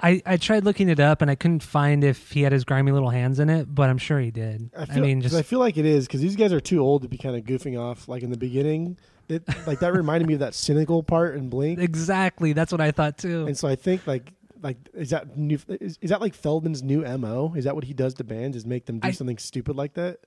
[0.00, 2.92] I, I tried looking it up and I couldn't find if he had his grimy
[2.92, 4.68] little hands in it, but I'm sure he did.
[4.76, 6.80] I, feel, mean, 'cause just I feel like it is because these guys are too
[6.80, 8.98] old to be kind of goofing off like in the beginning.
[9.28, 12.52] It, like that reminded me of that cynical part in Blink, exactly.
[12.52, 13.46] That's what I thought too.
[13.46, 15.58] and so I think like like is that new?
[15.68, 17.54] Is, is that like Feldmann's new mo?
[17.56, 18.56] Is that what he does to bands?
[18.58, 20.18] Is make them do I- something stupid like that?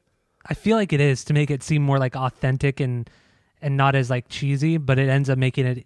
[0.50, 3.08] I feel like it is to make it seem more like authentic and
[3.62, 5.86] and not as like cheesy, but it ends up making it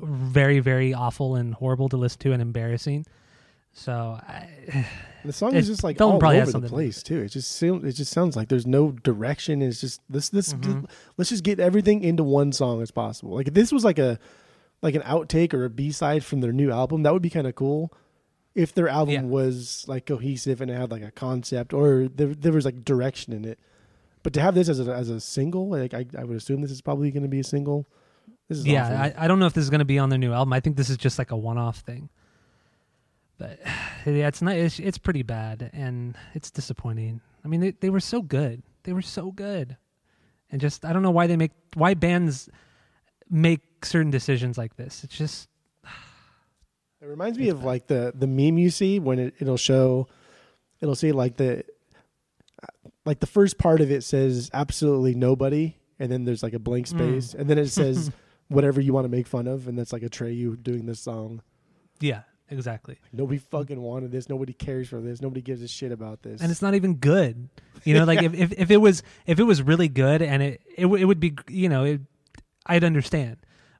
[0.00, 3.06] very very awful and horrible to listen to and embarrassing.
[3.72, 4.86] So I,
[5.24, 7.20] The song is just like all over the something to do place too.
[7.22, 9.60] It just it just sounds like there's no direction.
[9.60, 10.84] It's just this this Mm-hmm.
[11.16, 13.34] let's just get everything into one song as possible.
[13.34, 14.18] Like if this was like a
[14.82, 17.46] like an outtake or a B side from their new album, that would be kind
[17.46, 17.92] of cool.
[18.54, 19.22] If their album Yeah.
[19.22, 23.32] was like cohesive and it had like a concept or there there was like direction
[23.32, 23.58] in it.
[24.26, 26.72] But to have this as a as a single, like I, I would assume this
[26.72, 27.86] is probably going to be a single.
[28.48, 29.12] This is yeah.
[29.16, 30.52] I, I don't know if this is going to be on their new album.
[30.52, 32.08] I think this is just like a one-off thing.
[33.38, 33.60] But
[34.04, 34.56] yeah, it's not.
[34.56, 37.20] It's, it's pretty bad, and it's disappointing.
[37.44, 38.64] I mean, they they were so good.
[38.82, 39.76] They were so good,
[40.50, 42.48] and just I don't know why they make why bands
[43.30, 45.04] make certain decisions like this.
[45.04, 45.48] It's just
[47.00, 50.08] It reminds me of like the the meme you see when it, it'll show,
[50.80, 51.62] it'll see like the,
[53.06, 56.88] like the first part of it says absolutely nobody, and then there's like a blank
[56.88, 56.98] Hmm.
[56.98, 58.10] space, and then it says
[58.48, 61.40] whatever you want to make fun of, and that's like Atreyu doing this song.
[62.00, 62.98] yeah, exactly.
[63.12, 64.28] Nobody fucking wanted this.
[64.28, 65.20] Nobody cares for this.
[65.20, 66.40] Nobody gives a shit about this.
[66.42, 67.48] and it's not even good.
[67.84, 70.60] You know, like if, if if it was if it was really good and it
[70.76, 72.00] it, w- it would be you know it,
[72.66, 73.38] I'd understand,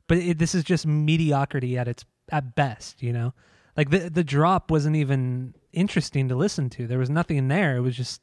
[0.08, 3.02] but it, this is just mediocrity at its at best.
[3.02, 3.34] You know,
[3.76, 6.86] like the the drop wasn't even interesting to listen to.
[6.86, 7.76] There was nothing in there.
[7.76, 8.20] It was just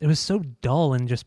[0.00, 1.26] it was so dull and just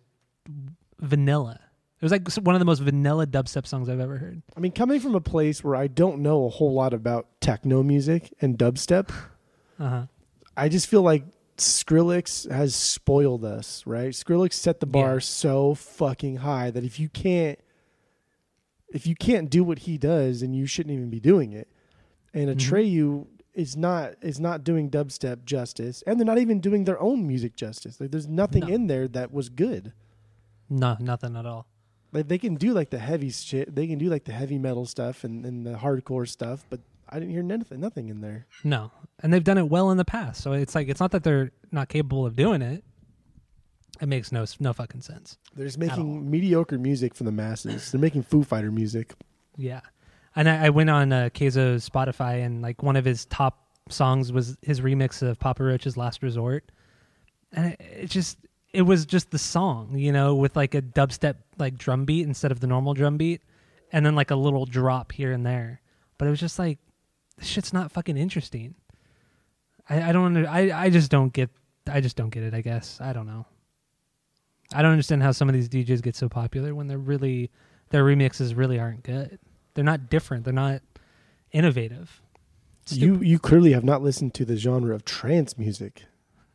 [0.99, 1.59] vanilla.
[1.99, 4.41] It was like one of the most vanilla dubstep songs I've ever heard.
[4.57, 7.81] I mean, coming from a place where I don't know a whole lot about techno
[7.83, 9.09] music and dubstep,
[9.79, 10.05] Uh huh.
[10.55, 11.23] I just feel like
[11.57, 14.11] Skrillex has spoiled us, right?
[14.11, 15.19] Skrillex set the bar Yeah.
[15.19, 17.57] so fucking high that if you can't
[18.89, 21.67] if you can't do what he does, then you shouldn't even be doing it.
[22.33, 22.57] And Mm-hmm.
[23.53, 27.55] Is not is not doing dubstep justice, and they're not even doing their own music
[27.55, 27.99] justice.
[28.01, 28.73] Like there's nothing No.
[28.73, 29.93] in there that was good.
[30.69, 31.67] No, nothing at all.
[32.11, 34.85] Like they can do like the heavy shit, they can do like the heavy metal
[34.87, 38.47] stuff and, and the hardcore stuff, but I didn't hear nothing nothing in there.
[38.63, 40.41] No, and they've done it well in the past.
[40.41, 42.83] So it's like it's not that they're not capable of doing it.
[44.01, 45.37] It makes no no fucking sense.
[45.55, 47.91] They're just making mediocre music for the masses.
[47.91, 49.13] They're making Foo Fighter music.
[49.57, 49.81] Yeah,
[50.35, 54.57] and I, I went on uh, Spotify, and like one of his top songs was
[54.61, 56.71] his remix of Papa Roach's "Last Resort,"
[57.51, 58.37] and it, it just
[58.73, 62.51] it was just the song, you know, with like a dubstep like drum beat instead
[62.51, 63.41] of the normal drum beat,
[63.91, 65.81] and then like a little drop here and there.
[66.17, 66.79] But it was just like
[67.37, 68.75] this shit's not fucking interesting.
[69.89, 71.49] I, I don't I I just don't get
[71.87, 72.53] I just don't get it.
[72.53, 73.45] I guess I don't know.
[74.73, 77.51] I don't understand how some of these DJs get so popular when they're really
[77.89, 79.39] their remixes really aren't good.
[79.73, 80.43] They're not different.
[80.43, 80.81] They're not
[81.51, 82.21] innovative.
[82.89, 86.03] You you clearly have not listened to the genre of trance music.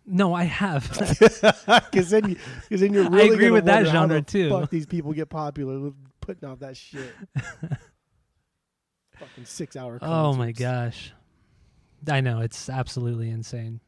[0.06, 0.90] No, I have.
[1.90, 2.36] Because then, you,
[2.70, 4.50] cause then you're really I agree with that how genre, the too.
[4.50, 7.14] Fuck these people get popular with putting off that shit.
[9.18, 9.98] Fucking six hour.
[10.00, 11.12] oh my gosh.
[12.08, 13.80] I know it's absolutely insane.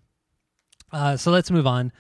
[0.93, 1.93] Uh, so let's move on.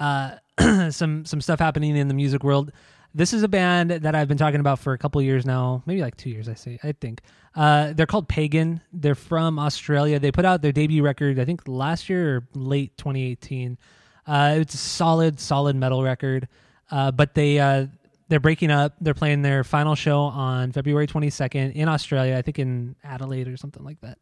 [0.00, 0.36] Uh,
[0.90, 2.72] some some stuff happening in the music world.
[3.14, 6.02] This is a band that I've been talking about for a couple years now, maybe
[6.02, 6.48] like two years.
[6.48, 7.22] I say, I think.
[7.54, 8.80] Uh, they're called Pagan.
[8.92, 10.18] They're from Australia.
[10.18, 13.78] They put out their debut record, I think, last year or late 2018.
[14.26, 16.48] Uh, it's a solid, solid metal record.
[16.90, 17.86] Uh, but they uh,
[18.28, 18.94] they're breaking up.
[19.00, 22.36] They're playing their final show on February 22nd in Australia.
[22.36, 24.18] I think in Adelaide or something like that.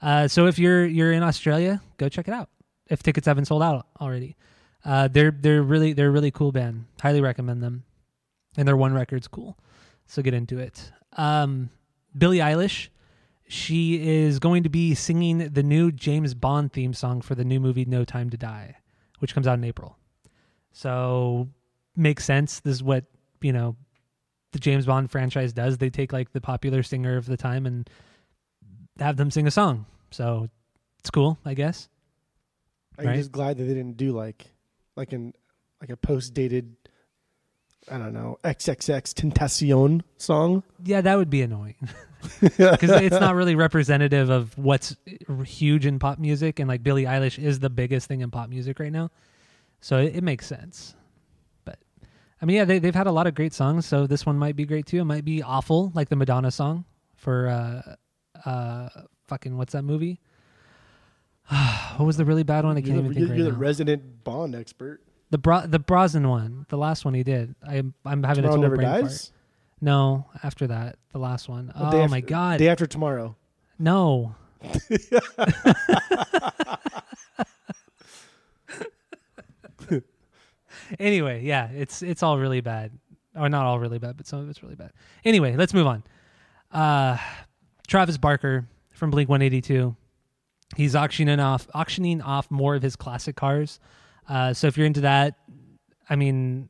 [0.00, 2.48] Uh, so if you're you're in Australia, go check it out.
[2.88, 4.36] If tickets haven't sold out already,
[4.84, 6.86] uh, they're they're really they're a really cool band.
[7.00, 7.84] Highly recommend them,
[8.56, 9.58] and their one record's cool.
[10.06, 10.92] So get into it.
[11.16, 11.70] Um,
[12.16, 12.88] Billie Eilish,
[13.48, 17.60] she is going to be singing the new James Bond theme song for the new
[17.60, 18.76] movie No Time to Die,
[19.20, 19.96] which comes out in April.
[20.72, 21.48] So
[21.96, 22.60] makes sense.
[22.60, 23.04] This is what
[23.40, 23.76] you know
[24.52, 25.78] the James Bond franchise does.
[25.78, 27.88] They take like the popular singer of the time and
[28.98, 29.86] have them sing a song.
[30.10, 30.48] So
[30.98, 31.88] it's cool, I guess.
[32.98, 33.16] I'm Right.
[33.16, 34.46] just glad that they didn't do like
[34.96, 35.32] like an
[35.80, 36.76] like a post dated
[37.90, 40.62] I don't know XXX Tentacion song.
[40.84, 41.74] Yeah, that would be annoying
[42.40, 44.96] because it's not really representative of what's
[45.44, 48.78] huge in pop music, and like Billie Eilish is the biggest thing in pop music
[48.78, 49.10] right now,
[49.80, 50.94] so it, it makes sense.
[51.64, 51.78] But
[52.40, 54.54] I mean, yeah, they they've had a lot of great songs, so this one might
[54.54, 55.00] be great too.
[55.00, 56.84] It might be awful, like the Madonna song
[57.16, 58.88] for uh uh
[59.26, 60.20] fucking what's that movie?
[61.96, 62.76] what was the really bad one?
[62.76, 63.58] I can't you're even the, think you're right the now.
[63.58, 65.00] resident Bond expert.
[65.32, 67.54] The Bro- the Brosnan one, the last one he did.
[67.66, 69.30] I'm I'm having Tomorrow a total never brain fart.
[69.80, 71.66] No, after that, the last one.
[71.68, 72.58] The Oh day my after- god.
[72.58, 73.34] Day after tomorrow.
[73.78, 74.34] No.
[80.98, 82.92] anyway, yeah, it's it's all really bad.
[83.34, 84.92] Or not all really bad, but some of it's really bad.
[85.24, 86.02] Anyway, let's move on.
[86.70, 87.16] Uh
[87.86, 89.96] Travis Barker from Blink 182.
[90.76, 93.80] He's auctioning off auctioning off more of his classic cars.
[94.28, 95.36] Uh, so if you're into that,
[96.08, 96.68] I mean,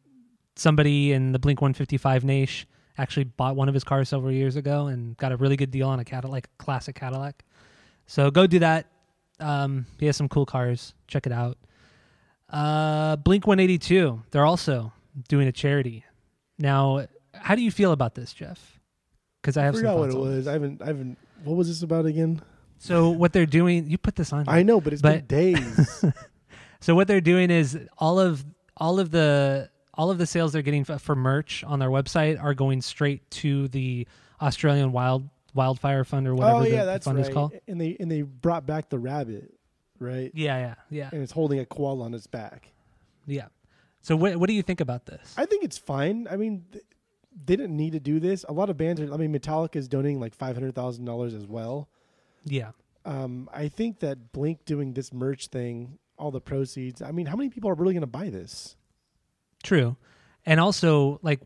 [0.57, 2.67] somebody in the Blink 155 niche
[2.99, 5.89] actually bought one of his cars several years ago and got a really good deal
[5.89, 7.45] on a Cadillac, like a classic Cadillac.
[8.07, 8.87] So go do that.
[9.41, 10.95] Um, he has some cool cars.
[11.09, 11.59] Check it out.
[12.49, 14.23] Uh, Blink 182.
[14.31, 14.93] They're also
[15.29, 16.05] doing a charity.
[16.59, 18.79] Now, how do you feel about this, Jeff?
[19.41, 20.47] Because I I have I forgot what it was.
[20.47, 20.83] I haven't.
[20.83, 21.19] I haven't.
[21.45, 22.41] What was this about again?
[22.79, 24.45] So what they're doing, you put this on.
[24.49, 26.05] I know, but it's But- been days.
[26.83, 28.45] So what they're doing is all of
[28.77, 32.55] all of the all of the sales they're getting for, merch on their website are
[32.55, 34.07] going straight to the
[34.41, 37.27] Australian Wild Wildfire Fund or whatever oh the, yeah, the that's fund right.
[37.27, 37.53] is called.
[37.69, 39.55] And they and they brought back the rabbit,
[39.99, 40.31] right?
[40.35, 42.69] Yeah, yeah, yeah, And it's holding a koala on its back.
[43.27, 43.47] yeah.
[44.01, 45.35] So what what do you think about this?
[45.37, 46.27] I think it's fine.
[46.29, 46.85] I mean, th-
[47.45, 48.45] they didn't need to do this.
[48.49, 49.13] A lot of bands are.
[49.15, 51.89] I mean, Metallica is donating like five hundred thousand dollars as well.
[52.45, 52.71] yeah,
[53.05, 57.03] Um, I think that Blink doing this merch thing, all the proceeds.
[57.03, 58.77] I mean, how many people are really going to buy this?
[59.63, 59.97] true.
[60.45, 61.41] And also, like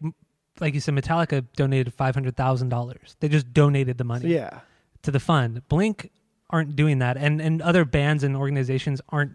[0.58, 3.16] like you said, Metallica donated five hundred thousand dollars.
[3.20, 4.28] They just donated the money.
[4.28, 4.60] Yeah,
[5.02, 5.66] to the fund.
[5.68, 6.10] Blink
[6.48, 9.32] aren't doing that, and and other bands and organizations aren't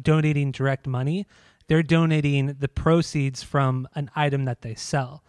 [0.00, 1.26] donating direct money.
[1.68, 5.22] They're donating the proceeds from an item that they sell.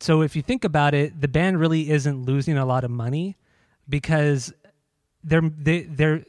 [0.00, 3.36] So if you think about it, the band really isn't losing a lot of money
[3.88, 4.54] because
[5.22, 6.24] they're they, they're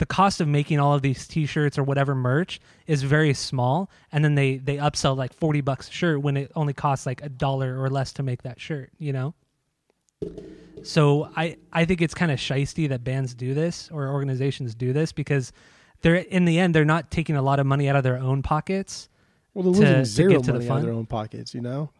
[0.00, 4.24] the cost of making all of these t-shirts or whatever merch is very small and
[4.24, 7.28] then they they upsell like 40 bucks a shirt when it only costs like a
[7.28, 9.34] dollar or less to make that shirt you know
[10.82, 14.92] so I I think it's kind of shisty that bands do this or organizations do
[14.94, 15.52] this because
[16.00, 18.42] they're in the end they're not taking a lot of money out of their own
[18.42, 19.08] pockets.
[19.52, 21.54] well, they're losing to zero get to the money out of their own pockets.
[21.54, 21.90] You know,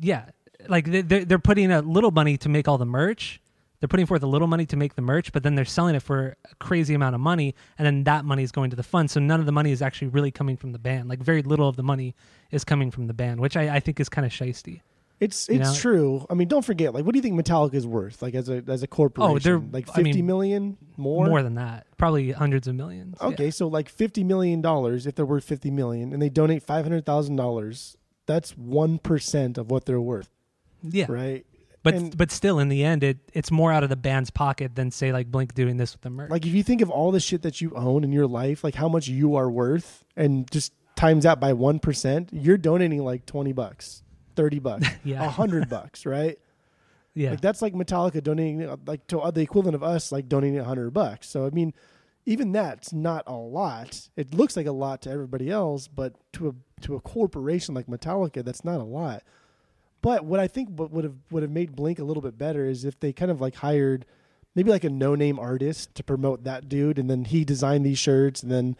[0.00, 0.26] Yeah,
[0.68, 3.40] like they're they're putting a little money to make all the merch.
[3.80, 6.02] They're putting forth a little money to make the merch, but then they're selling it
[6.02, 9.10] for a crazy amount of money, and then that money is going to the fund.
[9.10, 11.08] So none of the money is actually really coming from the band.
[11.08, 12.14] Like very little of the money
[12.50, 14.82] is coming from the band, which I, I think is kind of shisty.
[15.18, 15.74] it's it's know?
[15.74, 16.26] true.
[16.28, 16.92] I mean, don't forget.
[16.92, 18.20] Like, what do you think Metallica is worth?
[18.20, 21.26] Like as a as a corporation, Oh, they're- like I mean, million more.
[21.26, 23.16] More than that, probably hundreds of millions.
[23.18, 23.28] Yeah.
[23.28, 26.84] Okay, so like fifty million dollars, if they're worth fifty million, and they donate five
[26.84, 30.28] hundred thousand dollars, that's one percent of what they're worth,
[30.82, 31.06] yeah.
[31.08, 31.46] right?
[31.82, 34.74] But And- but still, in the end, it it's more out of the band's pocket
[34.74, 36.30] than say like Blink doing this with the merch.
[36.30, 38.74] Like if you think of all the shit that you own in your life, like
[38.74, 43.24] how much you are worth, and just times that by one percent, you're donating like
[43.24, 44.02] twenty bucks,
[44.36, 45.26] thirty bucks, a Yeah.
[45.30, 46.38] hundred bucks, right?
[47.14, 50.58] yeah, Like that's like Metallica donating like to uh, the equivalent of us like donating
[50.58, 51.28] a hundred bucks.
[51.30, 51.72] So I mean,
[52.26, 54.08] even that's not a lot.
[54.16, 56.52] It looks like a lot to everybody else, but to a
[56.82, 59.22] to a corporation like Metallica, that's not a lot.
[60.02, 62.66] But what I think what would have would have made Blink a little bit better
[62.66, 64.06] is if they kind of like hired
[64.54, 67.98] maybe like a no name artist to promote that dude, and then he designed these
[67.98, 68.76] shirts, and then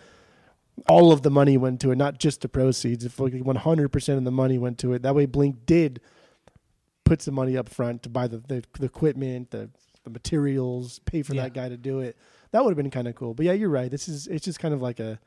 [0.89, 3.05] all of the money went to it, not just the proceeds.
[3.05, 6.01] If like 100% of the money went to it, that way Blink did
[7.05, 9.69] put some money up front to buy the, the, the equipment, the,
[10.05, 11.43] the materials, pay for Yeah.
[11.43, 12.17] that guy to do it.
[12.53, 13.35] That would have been kind of cool.
[13.35, 13.91] But yeah, you're right.
[13.91, 15.21] This is it's just kind of like a,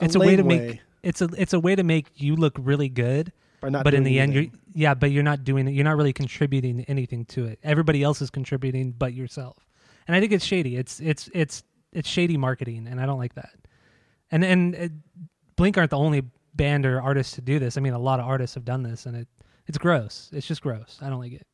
[0.00, 2.56] It's a way to lame make it's a it's a way to make you look
[2.60, 3.32] really good,
[3.64, 5.72] by not but in the end, you're yeah, but you're not doing it.
[5.72, 7.58] You're not really contributing anything to it.
[7.62, 9.56] Everybody else is contributing, but yourself.
[10.06, 10.76] And I think it's shady.
[10.76, 11.62] It's it's it's
[11.92, 13.54] it's shady marketing, and I don't like that.
[14.30, 14.88] And and uh,
[15.56, 16.22] Blink aren't the only
[16.54, 17.76] band or artist to do this.
[17.76, 19.28] I mean, a lot of artists have done this, and it
[19.66, 20.30] it's gross.
[20.32, 20.98] It's just gross.
[21.02, 21.46] I don't like it.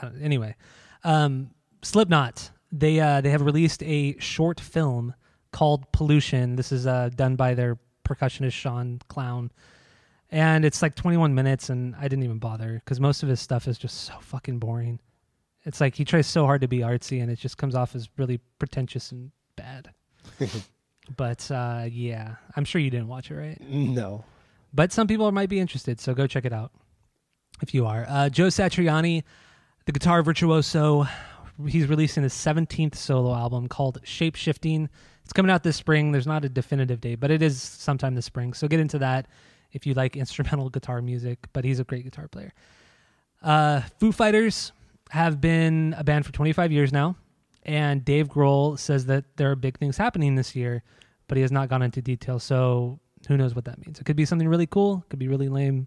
[0.00, 0.54] Don't- Anyway,
[1.02, 1.50] um,
[1.82, 5.14] Slipknot they uh, they have released a short film
[5.52, 6.56] called Pollution.
[6.56, 9.50] This is uh, done by their percussionist Sean Clown,
[10.30, 13.66] and it's like 21 minutes, and I didn't even bother because most of his stuff
[13.66, 15.00] is just so fucking boring.
[15.64, 18.08] It's like he tries so hard to be artsy, and it just comes off as
[18.16, 19.90] really pretentious and bad.
[21.16, 23.60] but uh, yeah, I'm sure you didn't watch it, right?
[23.60, 24.24] no.
[24.72, 26.72] but some people might be interested, so go check it out
[27.62, 28.06] if you are.
[28.08, 29.24] Uh, Joe Satriani,
[29.86, 31.06] the guitar virtuoso,
[31.66, 34.88] he's releasing his 17th solo album called Shape Shifting.
[35.24, 36.12] It's coming out this spring.
[36.12, 38.54] There's not a definitive date, but it is sometime this spring.
[38.54, 39.26] So get into that
[39.72, 42.52] if you like instrumental guitar music, but he's a great guitar player.
[43.42, 44.72] Uh, Foo Fighters
[45.10, 47.16] have been a band for 25 years now,
[47.62, 50.82] and Dave Grohl says that there are big things happening this year,
[51.28, 52.38] but he has not gone into detail.
[52.38, 54.00] So who knows what that means?
[54.00, 55.86] It could be something really cool, it could be really lame.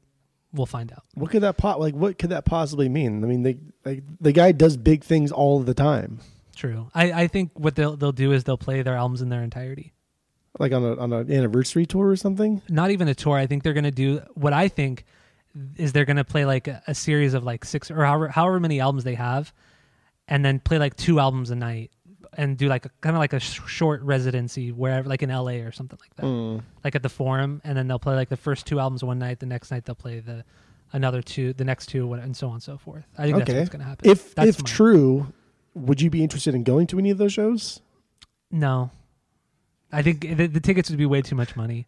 [0.54, 1.04] We'll find out.
[1.14, 1.94] What could that po- like?
[1.94, 3.24] What could that possibly mean?
[3.24, 6.20] I mean, they like the guy does big things all the time,
[6.56, 6.90] True.
[6.94, 9.94] I, I think what they'll they'll do is they'll play their albums in their entirety.
[10.62, 12.62] Like on a on an anniversary tour or something.
[12.70, 13.36] Not even a tour.
[13.38, 15.06] I think they're gonna do what I think
[15.76, 18.80] is they're gonna play like a, a series of like six or however however many
[18.80, 19.54] albums they have,
[20.28, 21.92] and then play like two albums a night
[22.38, 25.56] and do like a kind of like a sh- short residency wherever like in LA
[25.66, 26.26] or something like that.
[26.26, 26.60] Hmm.
[26.84, 29.40] Like at the Forum, and then they'll play like the first two albums one night.
[29.40, 30.46] The next night they'll play the
[30.94, 33.04] another two, the next two, and so on and so forth.
[33.18, 34.10] I think that's what's gonna happen.
[34.10, 35.34] if That's if my- true,
[35.74, 37.82] would you be interested in going to any of those shows?
[38.52, 38.92] No,
[39.92, 41.88] I think the, the tickets would be way too much money.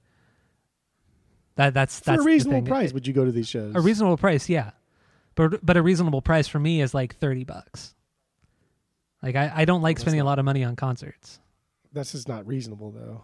[1.55, 3.75] That that's For that's a reasonable price, would you go to these shows?
[3.75, 4.71] A reasonable price, yeah,
[5.35, 7.93] but but a reasonable price for me is like thirty bucks.
[9.21, 11.39] Like I, I don't like spending a lot of money on concerts.
[11.93, 13.21] That's just not reasonable, though.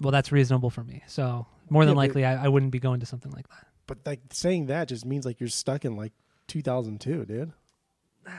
[0.00, 1.02] Well, that's reasonable for me.
[1.08, 3.66] So more than Yeah, likely, I, I wouldn't be going to something like that.
[3.86, 6.12] But like saying that just means like you're stuck in like
[6.46, 7.52] 2002, dude.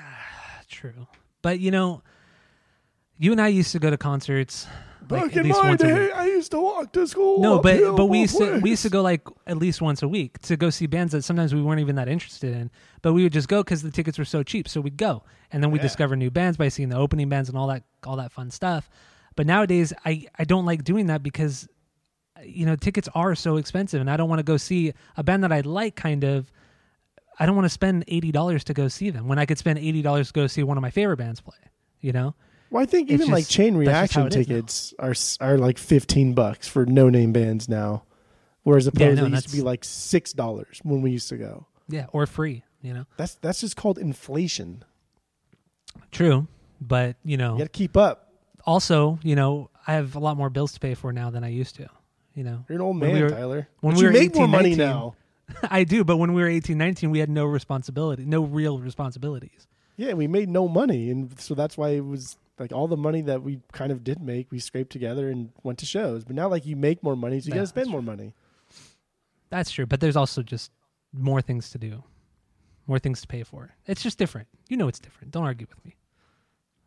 [0.69, 1.07] True,
[1.41, 2.01] but you know,
[3.17, 4.67] you and I used to go to concerts.
[5.07, 6.11] Like, Back in my day.
[6.11, 7.39] I used to walk to school.
[7.39, 10.07] No, but but we used to we used to go like at least once a
[10.07, 12.71] week to go see bands that sometimes we weren't even that interested in,
[13.03, 14.67] but we would just go because the tickets were so cheap.
[14.67, 15.83] So we'd go, and then we Yeah.
[15.83, 18.89] discover new bands by seeing the opening bands and all that all that fun stuff.
[19.35, 21.67] But nowadays, I I don't like doing that because
[22.43, 25.43] you know tickets are so expensive, and I don't want to go see a band
[25.43, 25.95] that I like.
[25.95, 26.51] Kind of,
[27.39, 29.77] I don't want to spend eighty dollars to go see them when I could spend
[29.77, 31.53] eighty dollars to go see one of my favorite bands play.
[32.01, 32.33] You know,
[32.75, 34.53] Well, I think It's even like chain just reaction it is now.
[34.55, 38.03] tickets are are like 15 bucks for no name bands now,
[38.63, 41.67] whereas opposed no, it used to be like six dollars when we used to go.
[41.87, 42.63] yeah, or free.
[42.81, 44.83] You know, That's that's just called inflation.
[46.11, 46.47] true,
[46.81, 48.29] but you know, You got to keep up.
[48.65, 51.49] also, you know, I have a lot more bills to pay for now than I
[51.49, 51.87] used to.
[52.33, 53.67] You know, You're an old When man, we were- Tyler.
[53.79, 55.15] when But we you were make more money 19, now.
[55.63, 59.65] I do, but when we were 18, 19, we had no responsibility, no real responsibilities.
[59.95, 63.21] Yeah, we made no money, and so that's why it was like all the money
[63.21, 66.23] that we kind of did make, we scraped together and went to shows.
[66.23, 68.33] But now, like you make more money, so you Yeah, got to spend more money.
[69.49, 70.71] That's true, but there's also just
[71.13, 72.03] more things to do,
[72.87, 73.75] more things to pay for.
[73.85, 74.47] It's just different.
[74.69, 75.31] You know, it's different.
[75.31, 75.95] Don't argue with me.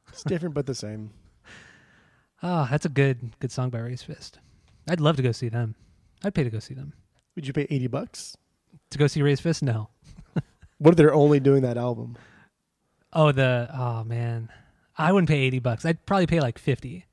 [0.09, 1.11] It's different but the same.
[2.41, 4.39] Ah, that's a good, good song by Race Fist.
[4.89, 5.75] I'd love to go see them.
[6.23, 6.93] I'd pay to go see them.
[7.35, 8.37] Would you pay 80 bucks?
[8.91, 9.61] To go see Race Fist?
[9.61, 9.89] No.
[10.79, 12.17] What if they're only doing that album?
[13.13, 14.51] Oh, the oh man,
[14.99, 15.85] I wouldn't pay 80 bucks.
[15.85, 17.07] I'd probably pay like 50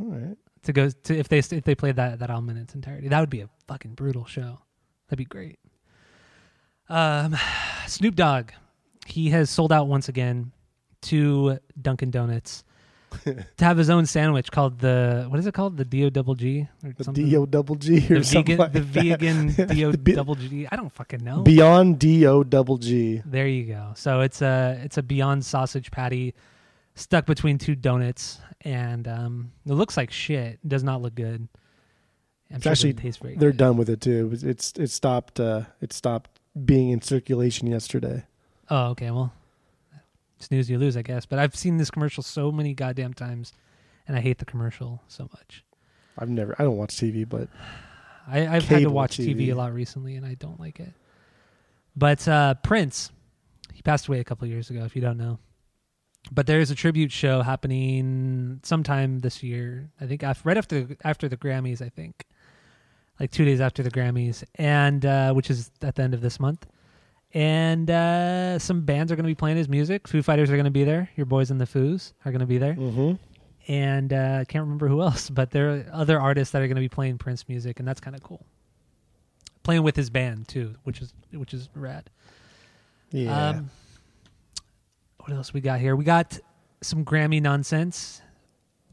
[0.00, 0.36] All right.
[0.62, 3.08] to go to if they if they played that that album in its entirety.
[3.08, 4.60] That would be a fucking brutal show.
[5.08, 5.58] That'd be great.
[6.88, 7.36] Um,
[7.86, 8.50] Snoop Dogg,
[9.06, 10.52] he has sold out once again
[11.02, 12.64] to Dunkin' Donuts
[13.24, 16.66] to have his own sandwich called the what is it called the Do Double G
[16.84, 17.26] or The something?
[17.28, 19.20] D O double G or the something vegan like the that.
[19.20, 20.66] vegan Do The bi- Double G.
[20.70, 21.42] I don't fucking know.
[21.42, 23.22] Beyond D O double G.
[23.24, 23.92] There you go.
[23.94, 26.34] So it's a it's a Beyond sausage patty
[26.94, 30.58] stuck between two donuts, and um, it looks like shit.
[30.64, 31.48] It does not look good.
[32.50, 33.36] I'm It's sure actually it tastes very.
[33.36, 33.56] they're good.
[33.58, 34.30] done with it too.
[34.32, 38.24] It It's it stopped uh it stopped being in circulation yesterday.
[38.70, 39.10] Oh, okay.
[39.10, 39.32] Well,
[40.38, 41.26] snooze you lose, I guess.
[41.26, 43.52] But I've seen this commercial so many goddamn times,
[44.06, 45.64] and I hate the commercial so much.
[46.18, 46.54] I've never.
[46.58, 47.48] I don't watch TV, but
[48.28, 49.34] I, I've had to watch TV.
[49.48, 49.52] TV.
[49.52, 50.92] a lot recently, and I don't like it.
[51.96, 53.10] But uh, Prince,
[53.72, 54.84] he passed away a couple years ago.
[54.84, 55.38] If you don't know,
[56.32, 59.90] but there is a tribute show happening sometime this year.
[60.00, 61.82] I think af- right after after the Grammys.
[61.82, 62.24] I think
[63.20, 66.40] like two days after the Grammys, and uh, which is at the end of this
[66.40, 66.66] month.
[67.32, 70.06] And uh, some bands are going to be playing his music.
[70.06, 71.10] Foo Fighters are going to be there.
[71.16, 73.14] Your boys in the Foos are going to be there mm-hmm.
[73.66, 76.76] and uh, I can't remember who else, but there are other artists that are going
[76.76, 78.44] to be playing Prince music, and that's kind of cool.
[79.64, 82.10] Playing with his band too, which is which is rad.
[83.10, 83.48] yeah.
[83.48, 83.70] Um,
[85.24, 85.96] what else we got here?
[85.96, 86.38] We got
[86.82, 88.20] some Grammy nonsense.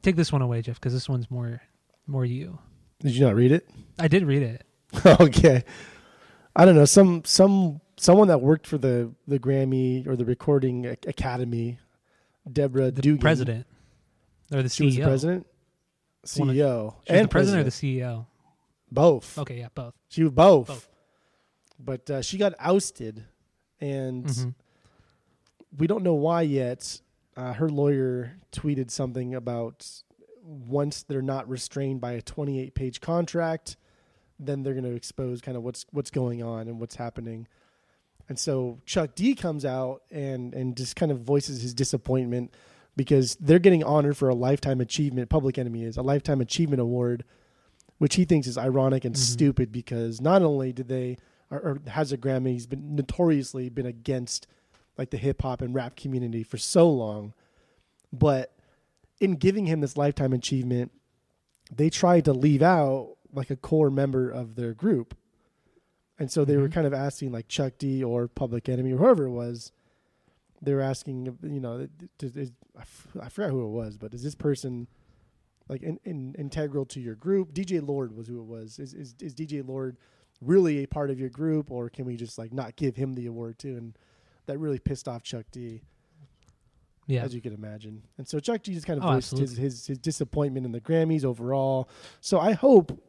[0.01, 1.61] Take this one away, Jeff, because this one's more
[2.07, 2.57] more you.
[2.99, 3.69] Did you not read it?
[3.99, 4.65] I did read it.
[5.05, 5.63] okay.
[6.55, 6.85] I don't know.
[6.85, 11.79] Some some someone that worked for the the Grammy or the Recording Academy,
[12.51, 13.19] Deborah The Dugan.
[13.21, 13.67] president
[14.51, 14.73] or the CEO.
[14.75, 15.45] She was the president,
[16.23, 18.25] of- CEO, She was and the president or the CEO.
[18.91, 19.37] both.
[19.37, 19.93] Okay, yeah, both.
[20.09, 20.67] She was both.
[20.67, 20.87] Both.
[21.79, 23.23] But uh, she got ousted,
[23.79, 24.53] and Mhm.
[25.77, 27.01] We don't know why yet.
[27.37, 29.87] Uh, her lawyer tweeted something about
[30.43, 33.77] once they're not restrained by a 28 page contract,
[34.39, 37.47] then they're going to expose kind of what's what's going on and what's happening.
[38.27, 42.53] And so Chuck D comes out and and just kind of voices his disappointment
[42.97, 45.29] because they're getting honored for a lifetime achievement.
[45.29, 47.23] Public Enemy is a lifetime achievement award,
[47.99, 49.19] which he thinks is ironic and Mhm.
[49.19, 51.17] stupid because not only did they
[51.49, 54.47] or, or has a Grammy, he's been notoriously been against
[54.97, 57.33] like the hip hop and rap community for so long,
[58.11, 58.53] but
[59.19, 60.91] in giving him this lifetime achievement,
[61.73, 65.15] they tried to leave out like a core member of their group.
[66.19, 66.73] And so they were Mhm.
[66.73, 69.71] kind of asking like Chuck D or Public Enemy or whoever it was.
[70.61, 71.87] They were asking, you know,
[72.19, 74.87] does, is, I f- I forgot who it was, but is this person
[75.67, 77.53] like in, in, integral to your group?
[77.53, 78.77] DJ Lord was who it was.
[78.77, 79.97] Is, is is DJ Lord
[80.41, 83.25] really a part of your group, or can we just like not give him the
[83.25, 83.75] award too?
[83.77, 83.97] And
[84.45, 85.81] that really pissed off Chuck D
[87.07, 88.03] Yeah, as you can imagine.
[88.17, 90.81] And so Chuck D just kind of Oh, voiced his, his his disappointment in the
[90.81, 91.89] Grammys overall.
[92.21, 93.01] So I hope,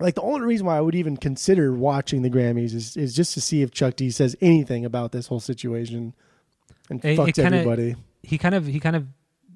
[0.00, 3.34] like the only reason why I would even consider watching the Grammys is is just
[3.34, 6.14] to see if Chuck D says anything about this whole situation
[6.88, 7.96] and It- it kinda- everybody.
[8.22, 9.06] he kind of he kind of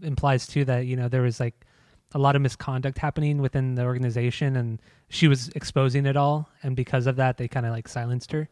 [0.02, 1.64] implies too that you know there was like
[2.12, 6.76] a lot of misconduct happening within the organization and she was exposing it all and
[6.76, 8.48] because of that they kind of like silenced her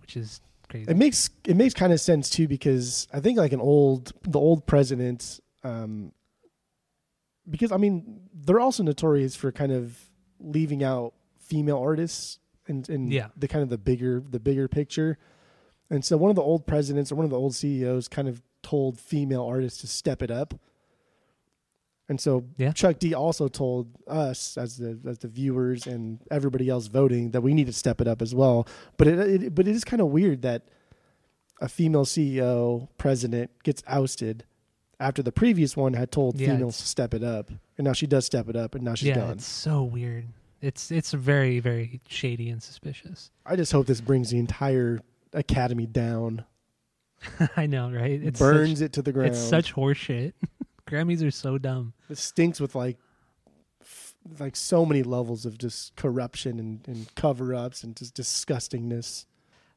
[0.00, 0.40] which is
[0.72, 4.12] crazy It makes it makes kind of sense too because I think like an old
[4.22, 6.12] the old president, um,
[7.48, 9.98] because I mean they're also notorious for kind of
[10.40, 13.28] leaving out female artists and and Yeah.
[13.36, 15.18] the kind of the bigger the bigger picture,
[15.90, 18.42] and so one of the old presidents or one of the old CEOs kind of
[18.62, 20.54] told female artists to step it up.
[22.08, 22.72] And so Yeah.
[22.72, 27.40] Chuck D also told us as the as the viewers and everybody else voting that
[27.42, 28.66] we need to step it up as well.
[28.96, 30.68] But it, it but it is kind of weird that
[31.60, 34.44] a female CEO president gets ousted
[34.98, 38.06] after the previous one had told Yeah, females to step it up, and now she
[38.06, 39.30] does step it up, and now she's yeah gone.
[39.32, 40.26] it's so weird
[40.60, 45.00] it's it's very very shady and suspicious I just hope this brings the entire
[45.32, 46.44] academy down,
[47.56, 49.28] i know right it's burns such, it to the ground.
[49.30, 50.34] it's such horseshit
[50.92, 52.98] grammys are so dumb it stinks with like
[53.80, 59.24] f- like so many levels of just corruption and, and cover ups and just disgustingness.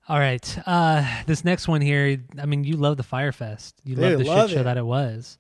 [0.10, 3.96] all right uh this next one here i mean you love the Fyre Fest you
[3.96, 4.66] love the love shit show it.
[4.66, 5.38] that it was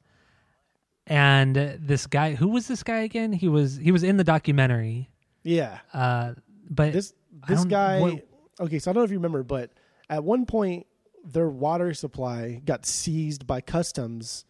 [1.07, 4.23] and uh, this guy who was this guy again he was he was in the
[4.23, 5.09] documentary
[5.43, 6.34] Yeah, uh
[6.69, 7.13] but this
[7.47, 7.99] this guy.
[8.01, 8.28] what-
[8.59, 9.69] okay, so I don't know if you remember, but
[10.09, 10.88] at one point
[11.23, 14.45] their water supply got seized by customs,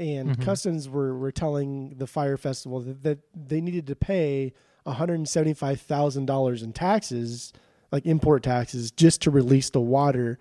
[0.00, 0.42] and Mhm.
[0.42, 4.52] customs were were telling the Fyre Festival that, that they needed to pay
[4.84, 7.52] one hundred and seventy five thousand dollars in taxes,
[7.92, 10.38] like import taxes, just to release the water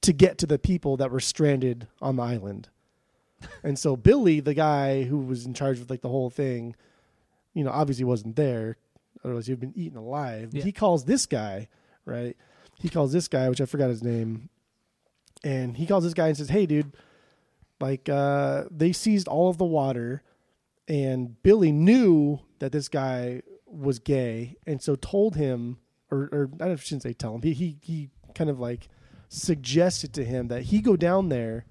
[0.00, 2.68] to get to the people that were stranded on the island.
[3.64, 6.74] And so Billy, the guy who was in charge of like the whole thing,
[7.54, 8.76] you know, obviously wasn't there,
[9.24, 10.50] otherwise he'd been eaten alive.
[10.52, 10.62] Yeah.
[10.62, 11.68] He calls this guy,
[12.06, 12.36] right?
[12.78, 14.48] He calls this guy, which I forgot his name,
[15.44, 16.92] and he calls this guy and says, "Hey, dude,
[17.82, 20.22] like uh, they seized all of the water,
[20.88, 25.78] and Billy knew that this guy was gay, and so told him,
[26.10, 27.42] or, or I shouldn't say tell him.
[27.42, 28.88] He he he kind of like
[29.28, 31.66] suggested to him that he go down there."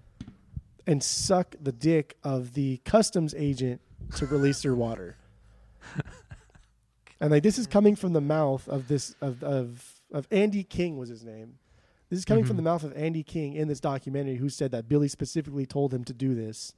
[0.88, 3.82] and suck the dick of the customs agent
[4.16, 5.16] to release their water.
[7.20, 10.98] and like this is coming from the mouth of this of of of Andy King
[10.98, 11.58] was his name.
[12.12, 12.58] This is coming from Mhm.
[12.58, 16.04] the mouth of Andy King in this documentary who said that Billy specifically told him
[16.04, 16.74] to do this.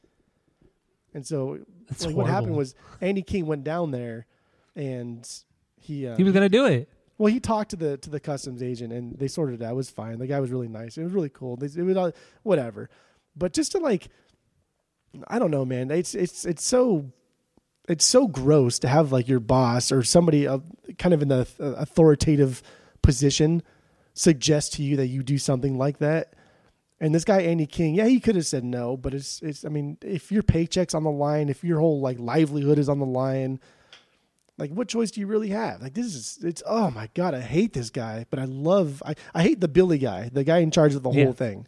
[1.14, 1.60] And so
[2.06, 4.28] like what happened was Andy King went down there
[4.76, 5.28] and
[5.76, 6.88] he uh, He was gonna do it.
[7.18, 9.72] well, he talked to the to the customs agent, and they sorted it out.
[9.72, 10.20] It was fine.
[10.20, 10.98] The guy was really nice.
[10.98, 11.56] It was really cool.
[11.58, 12.12] They, it was all,
[12.44, 12.90] whatever.
[13.36, 14.10] But just to like,
[15.28, 15.90] I don't know, man.
[15.90, 17.12] It's it's it's so
[17.90, 20.60] it's so gross to have like your boss or somebody uh,
[21.00, 22.62] kind of in the authoritative
[23.02, 23.62] position
[24.14, 26.34] suggest to you that you do something like that.
[27.00, 29.66] And this guy Andy King, yeah, he could have said no, but it's it's.
[29.66, 33.00] I mean, if your paycheck's on the line, if your whole like livelihood is on
[33.00, 33.60] the line,
[34.58, 37.40] like what choice do you really have like this is it's oh my god i
[37.42, 40.70] hate this guy but i love i, I hate the billy guy the guy in
[40.70, 41.24] charge of the Yeah.
[41.26, 41.66] whole thing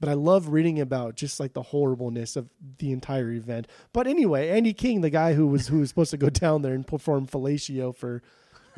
[0.00, 4.50] but i love reading about just like the horribleness of the entire event but anyway
[4.50, 7.26] andy king the guy who was who was supposed to go down there and perform
[7.26, 8.22] fellatio for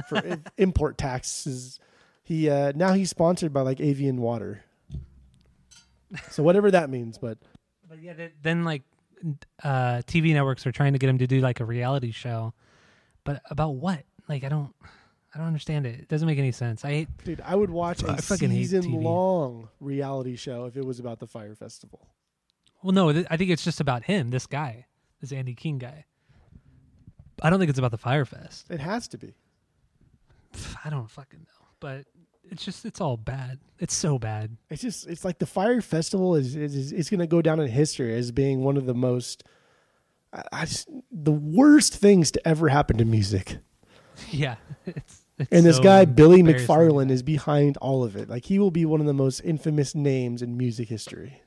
[0.09, 0.23] for
[0.57, 1.81] import taxes
[2.27, 4.65] he uh now he's sponsored by like Evian water
[6.31, 7.39] so whatever that means but
[7.89, 8.83] But yeah, th- then like
[9.63, 12.53] uh, TV networks are trying to get him to do like a reality show,
[13.25, 14.05] but about what?
[14.29, 14.75] Like I don't,
[15.35, 16.01] I don't understand it.
[16.01, 16.85] It doesn't make any sense.
[16.85, 17.09] I hate.
[17.25, 21.27] dude i would watch I a season long reality show if it was about the
[21.27, 22.09] Fyre Festival
[22.83, 24.31] Well, no, th- I think it's just about him.
[24.31, 24.87] This guy,
[25.21, 26.05] this Andy King guy.
[27.43, 28.67] I don't think it's about the fire Fyre Fest.
[28.71, 29.35] it has to be
[30.85, 32.05] I don't fucking know, but
[32.51, 33.59] it's just it's all bad.
[33.79, 34.57] It's so bad.
[34.71, 37.69] It's just it's like the Fyre Festival is is is going to go down in
[37.69, 39.45] history as being one of the most
[40.33, 43.59] I, I just, the worst things to ever happen to music.
[44.31, 44.55] Yeah,
[44.87, 46.43] it's, it's And this so guy Billy.
[46.43, 48.31] McFarland is behind all of it.
[48.31, 51.43] Like he will be one of the most infamous names in music history.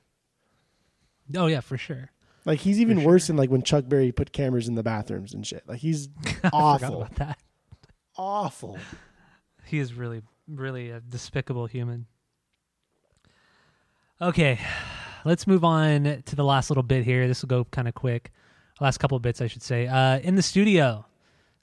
[1.36, 2.12] Oh yeah, for sure.
[2.46, 5.34] Like he's even For worse than like when Chuck Berry put cameras in the bathrooms
[5.34, 5.64] and shit.
[5.68, 6.10] Like he's
[6.54, 7.40] awful, about that.
[8.16, 8.78] awful.
[9.66, 12.08] He is really, really a despicable human.
[14.22, 14.60] Okay,
[15.24, 17.28] let's move on to the last little bit here.
[17.28, 18.32] This will go kind of quick.
[18.82, 19.88] Last couple of bits, I should say.
[19.88, 21.06] Uh, in the studio,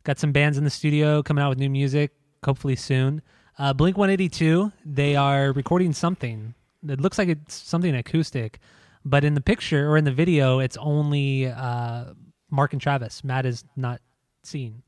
[0.05, 2.13] got some bands in the studio coming out with new music,
[2.45, 3.23] hopefully soon.
[3.59, 6.55] Uh, Blink 182, they are recording something.
[6.87, 8.59] It looks like it's something acoustic,
[9.05, 12.13] but in the picture or in the video, it's only uh,
[12.51, 13.25] Mark and Travis.
[13.25, 14.01] Matt is not
[14.43, 14.83] seen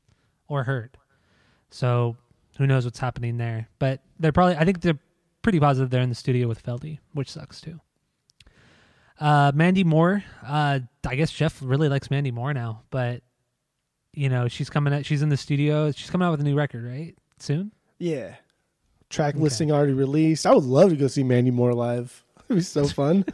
[0.47, 0.97] or heard.
[1.71, 2.15] So
[2.59, 3.67] who knows what's happening there?
[3.79, 4.99] But they're probably I think they're
[5.41, 7.79] pretty positive they're in the studio with Feldy, which sucks too.
[9.19, 13.21] Uh, Mandy Moore, uh, I guess Jeff really likes Mandy Moore now, but
[14.13, 15.05] you know she's coming out.
[15.05, 15.91] She's in the studio.
[15.91, 17.15] She's coming out with a new record, right?
[17.39, 17.71] Soon.
[17.97, 18.35] Yeah.
[19.09, 19.43] Track Okay.
[19.43, 20.45] listing already released.
[20.45, 22.23] I would love to go see Mandy Moore live.
[22.49, 23.25] It'd be so fun.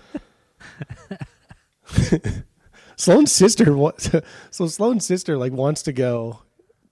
[2.95, 3.65] Sloan's sister,
[4.51, 6.39] so Sloan's sister like wants to go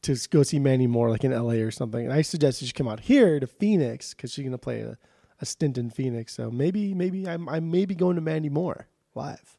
[0.03, 1.61] to go see Mandy Moore like in L.A.
[1.61, 4.81] or something, and I suggested she come out here to Phoenix because she's gonna play
[4.81, 4.97] a,
[5.41, 6.33] a stint in Phoenix.
[6.35, 9.57] So maybe, maybe I'm I'm maybe going to Mandy Moore live.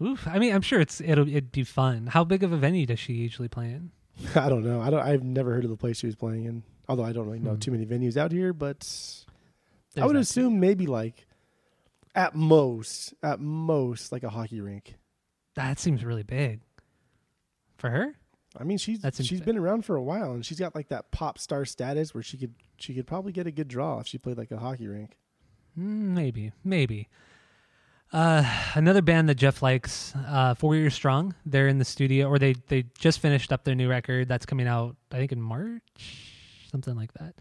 [0.00, 0.28] Oof.
[0.28, 2.06] I mean, I'm sure it's it'll it'd be fun.
[2.06, 3.90] How big of a venue does she usually play in?
[4.34, 4.80] I don't know.
[4.80, 5.00] I don't.
[5.00, 6.62] I've never heard of the place she was playing in.
[6.88, 7.58] Although I don't really know Hmm.
[7.58, 8.86] too many venues out here, but
[9.96, 11.26] I would assume maybe like
[12.14, 14.94] at most, at most like a hockey rink.
[15.54, 16.60] That seems really big
[17.76, 18.14] for her.
[18.56, 20.88] I mean, she's That seems she's been around for a while, and she's got like
[20.88, 24.06] that pop star status where she could she could probably get a good draw if
[24.06, 25.18] she played like a hockey rink.
[25.78, 27.08] Mm, Maybe, maybe.
[28.10, 28.42] Uh,
[28.74, 31.34] another band that Jeff likes, uh, Four Years Strong.
[31.44, 34.66] They're in the studio, or they they just finished up their new record that's coming
[34.66, 34.96] out.
[35.12, 35.82] I think in March,
[36.70, 37.34] something like that.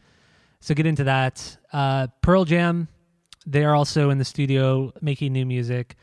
[0.60, 1.58] So get into that.
[1.72, 2.90] Uh, Pearl Jam.
[3.46, 5.96] They are also in the studio making new music.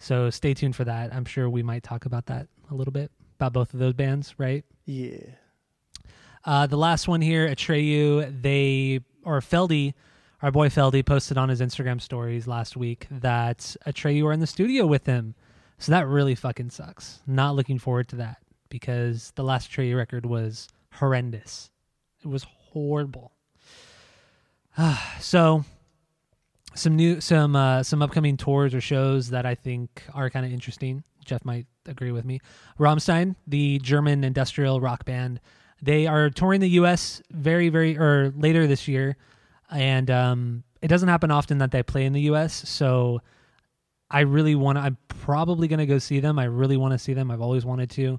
[0.00, 1.14] So stay tuned for that.
[1.14, 4.34] I'm sure we might talk about that a little bit about both of those bands,
[4.38, 4.64] right?
[4.84, 5.18] Yeah,
[6.44, 9.94] Uh, the last one here, Atreyu, they or Feldy,
[10.42, 14.46] our boy Feldy posted on his Instagram stories last week that Atreyu are in the
[14.46, 15.34] studio with him.
[15.78, 17.20] So that really fucking sucks.
[17.26, 21.70] Not looking forward to that because the last Atreyu record was horrendous.
[22.24, 23.32] It was horrible.
[25.20, 25.64] so
[26.78, 30.52] some new some uh, some upcoming tours or shows that I think are kind of
[30.52, 31.02] interesting.
[31.24, 32.40] Jeff might agree with me.
[32.78, 35.40] Rammstein, the German industrial rock band,
[35.82, 37.20] they are touring the U.S.
[37.30, 39.16] very very or later this year,
[39.70, 42.68] and um, it doesn't happen often that they play in the U.S.
[42.68, 43.20] So
[44.10, 44.82] I really want to.
[44.82, 46.38] I'm probably going to go see them.
[46.38, 47.30] I really want to see them.
[47.30, 48.18] I've always wanted to,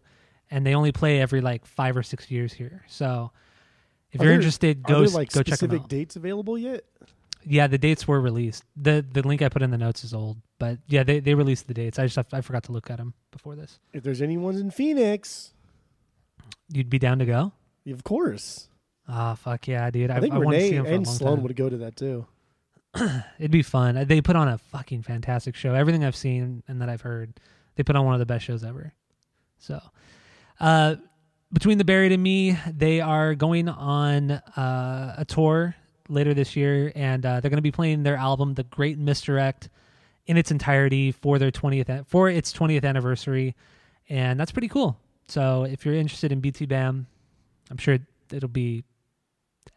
[0.52, 2.84] and they only play every like five or six years here.
[2.88, 3.32] So
[4.12, 6.84] if Are you're there- interested, go there like go check them specific dates available yet?
[7.46, 8.64] Yeah, the dates were released.
[8.76, 11.68] the The link I put in the notes is old, but yeah, they they released
[11.68, 11.98] the dates.
[12.00, 13.80] I just have, I forgot to look at them before this.
[13.94, 15.54] If there's any ones in Phoenix,
[16.72, 17.54] You'd be down to go?
[17.90, 18.68] of course.
[19.08, 20.12] Ah, fuck yeah, dude!
[20.12, 22.28] I, I think I Renee and Sloan would go to that too.
[23.40, 24.06] It'd be fun.
[24.08, 25.74] They put on a fucking fantastic show.
[25.74, 27.40] Everything I've seen and that I've heard,
[27.76, 28.94] they put on one of the best shows ever.
[29.58, 29.82] So,
[30.60, 30.98] uh,
[31.52, 35.76] between the buried and me, they are going on uh, a tour
[36.10, 39.70] later this year, and uh, they're going to be playing their album, "The Great Misdirect,"
[40.28, 43.56] in its entirety for their twentieth for its twentieth anniversary,
[44.10, 44.98] and that's pretty cool.
[45.28, 47.06] So if you're interested in BTBAM,
[47.70, 48.00] I'm sure
[48.34, 48.84] it'll be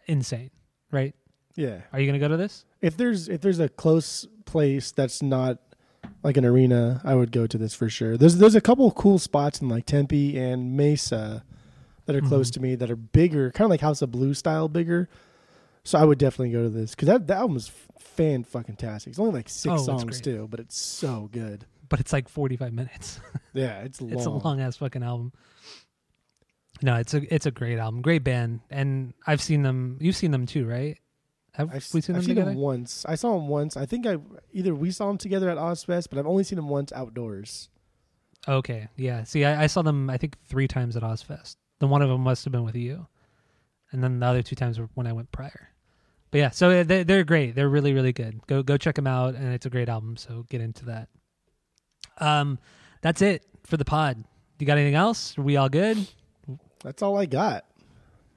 [0.06, 0.50] insane,
[0.90, 1.14] right?
[1.54, 1.80] Yeah.
[1.92, 2.64] Are you going to go to this?
[2.80, 5.58] If there's if there's a close place that's not
[6.22, 8.16] like an arena, I would go to this for sure.
[8.16, 11.44] There's there's a couple of cool spots in like Tempe and Mesa
[12.06, 12.54] that are close Mm-hmm.
[12.54, 15.08] to me that are bigger, kind of like House of Blue style bigger.
[15.84, 19.10] So I would definitely go to this because that, that album is fan fucking tastic.
[19.10, 20.22] It's only like six Oh, it's songs great.
[20.24, 21.66] too, but it's so good.
[21.88, 23.20] But it's like 45 minutes.
[23.54, 24.12] Yeah, it's long.
[24.12, 25.30] It's a long ass fucking album.
[26.80, 29.98] No, it's a it's a great album, great band, and I've seen them.
[30.00, 30.96] You've seen them too, right?
[31.52, 32.52] Have I've, we seen them I've seen together?
[32.52, 33.04] him once.
[33.06, 33.76] I saw him once.
[33.76, 34.16] I think I
[34.54, 37.68] either we saw him together at Ozzfest, but I've only seen him once outdoors.
[38.48, 39.24] Okay, yeah.
[39.24, 40.08] See, I, I saw them.
[40.08, 41.56] I think three times at Ozzfest.
[41.78, 43.06] Then one of them must have been with you,
[43.92, 45.68] and then the other two times were when I went prior.
[46.32, 47.54] But yeah, so uh, they, they're great.
[47.54, 48.40] They're really really good.
[48.48, 50.16] Go go check them out, and it's a great album.
[50.16, 51.08] So get into that.
[52.18, 52.58] Um,
[53.02, 54.24] that's it for the pod.
[54.58, 55.36] You got anything else?
[55.38, 56.06] Are we all good?
[56.82, 57.64] That's all I got.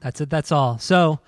[0.02, 0.30] That's it.
[0.30, 0.78] That's all.
[0.78, 1.20] So,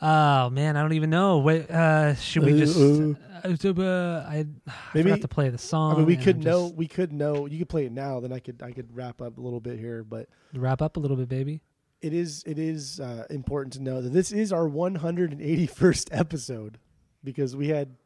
[0.00, 1.38] oh man, I don't even know.
[1.38, 2.76] What uh, should we just?
[2.78, 4.46] Ooh, Uh, I, I
[4.94, 5.94] Maybe- forgot to play the song.
[5.94, 6.62] I mean, we could I'm know.
[6.68, 7.46] just- We could know.
[7.46, 8.20] You could play it now.
[8.20, 8.62] Then I could.
[8.62, 10.04] I could wrap up a little bit here.
[10.04, 11.62] But wrap up a little bit, baby.
[12.06, 12.42] It is.
[12.46, 16.78] It is uh, important to know that this is our 181st episode
[17.24, 17.96] because we had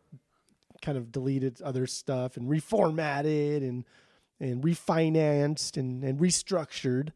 [0.83, 3.85] kind of deleted other stuff and reformatted and
[4.41, 7.11] and refinanced and and restructured.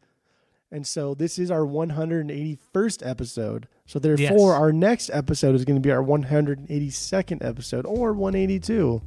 [0.71, 3.69] And so this is our 181st episode.
[3.87, 4.61] So therefore, Yes.
[4.61, 9.01] our next episode is going to be our 182nd episode or 182.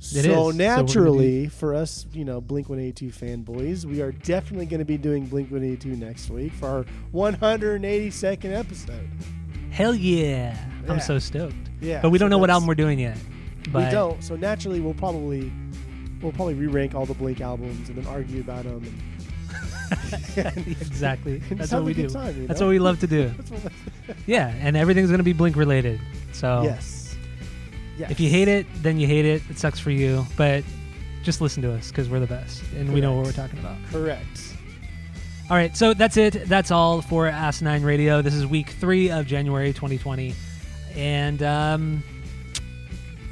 [0.00, 0.24] It so is.
[0.24, 4.96] So naturally, for us, you know, Blink 182 fanboys, we are definitely going to be
[4.96, 9.08] doing Blink 182 next week for our 182nd episode.
[9.70, 10.56] Hell yeah.
[10.84, 10.92] Yeah.
[10.92, 11.54] I'm so stoked.
[11.80, 13.18] Yeah, But we don't so know what album we're doing yet.
[13.72, 14.22] But we don't.
[14.22, 15.52] So naturally, we'll probably
[16.22, 18.82] we'll probably re-rank all the Blink albums and then argue about them.
[20.36, 21.38] And exactly.
[21.50, 22.08] That's what we do.
[22.08, 23.32] time, you That's what we love to do.
[24.26, 26.00] Yeah, and everything's gonna be Blink related.
[26.32, 26.97] So yes.
[27.98, 28.10] Yes.
[28.10, 29.42] if you hate it, then you hate it.
[29.50, 30.24] It sucks for you.
[30.36, 30.64] But
[31.22, 33.76] just listen to us because we're the best and we know what we're talking about.
[33.90, 34.54] correct.
[35.50, 36.44] All right, so that's it.
[36.46, 38.20] That's all for Asinine Radio.
[38.20, 40.34] This is week three of January 2020,
[40.94, 42.02] and um,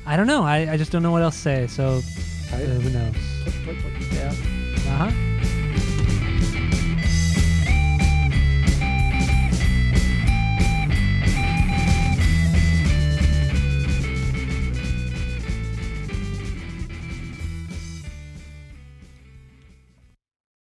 [0.06, 0.42] I don't know.
[0.42, 1.66] I, I just don't know what else to say.
[1.66, 2.00] So
[2.52, 3.14] uh, who knows?
[4.14, 4.34] Yeah.
[4.90, 5.35] Uh huh.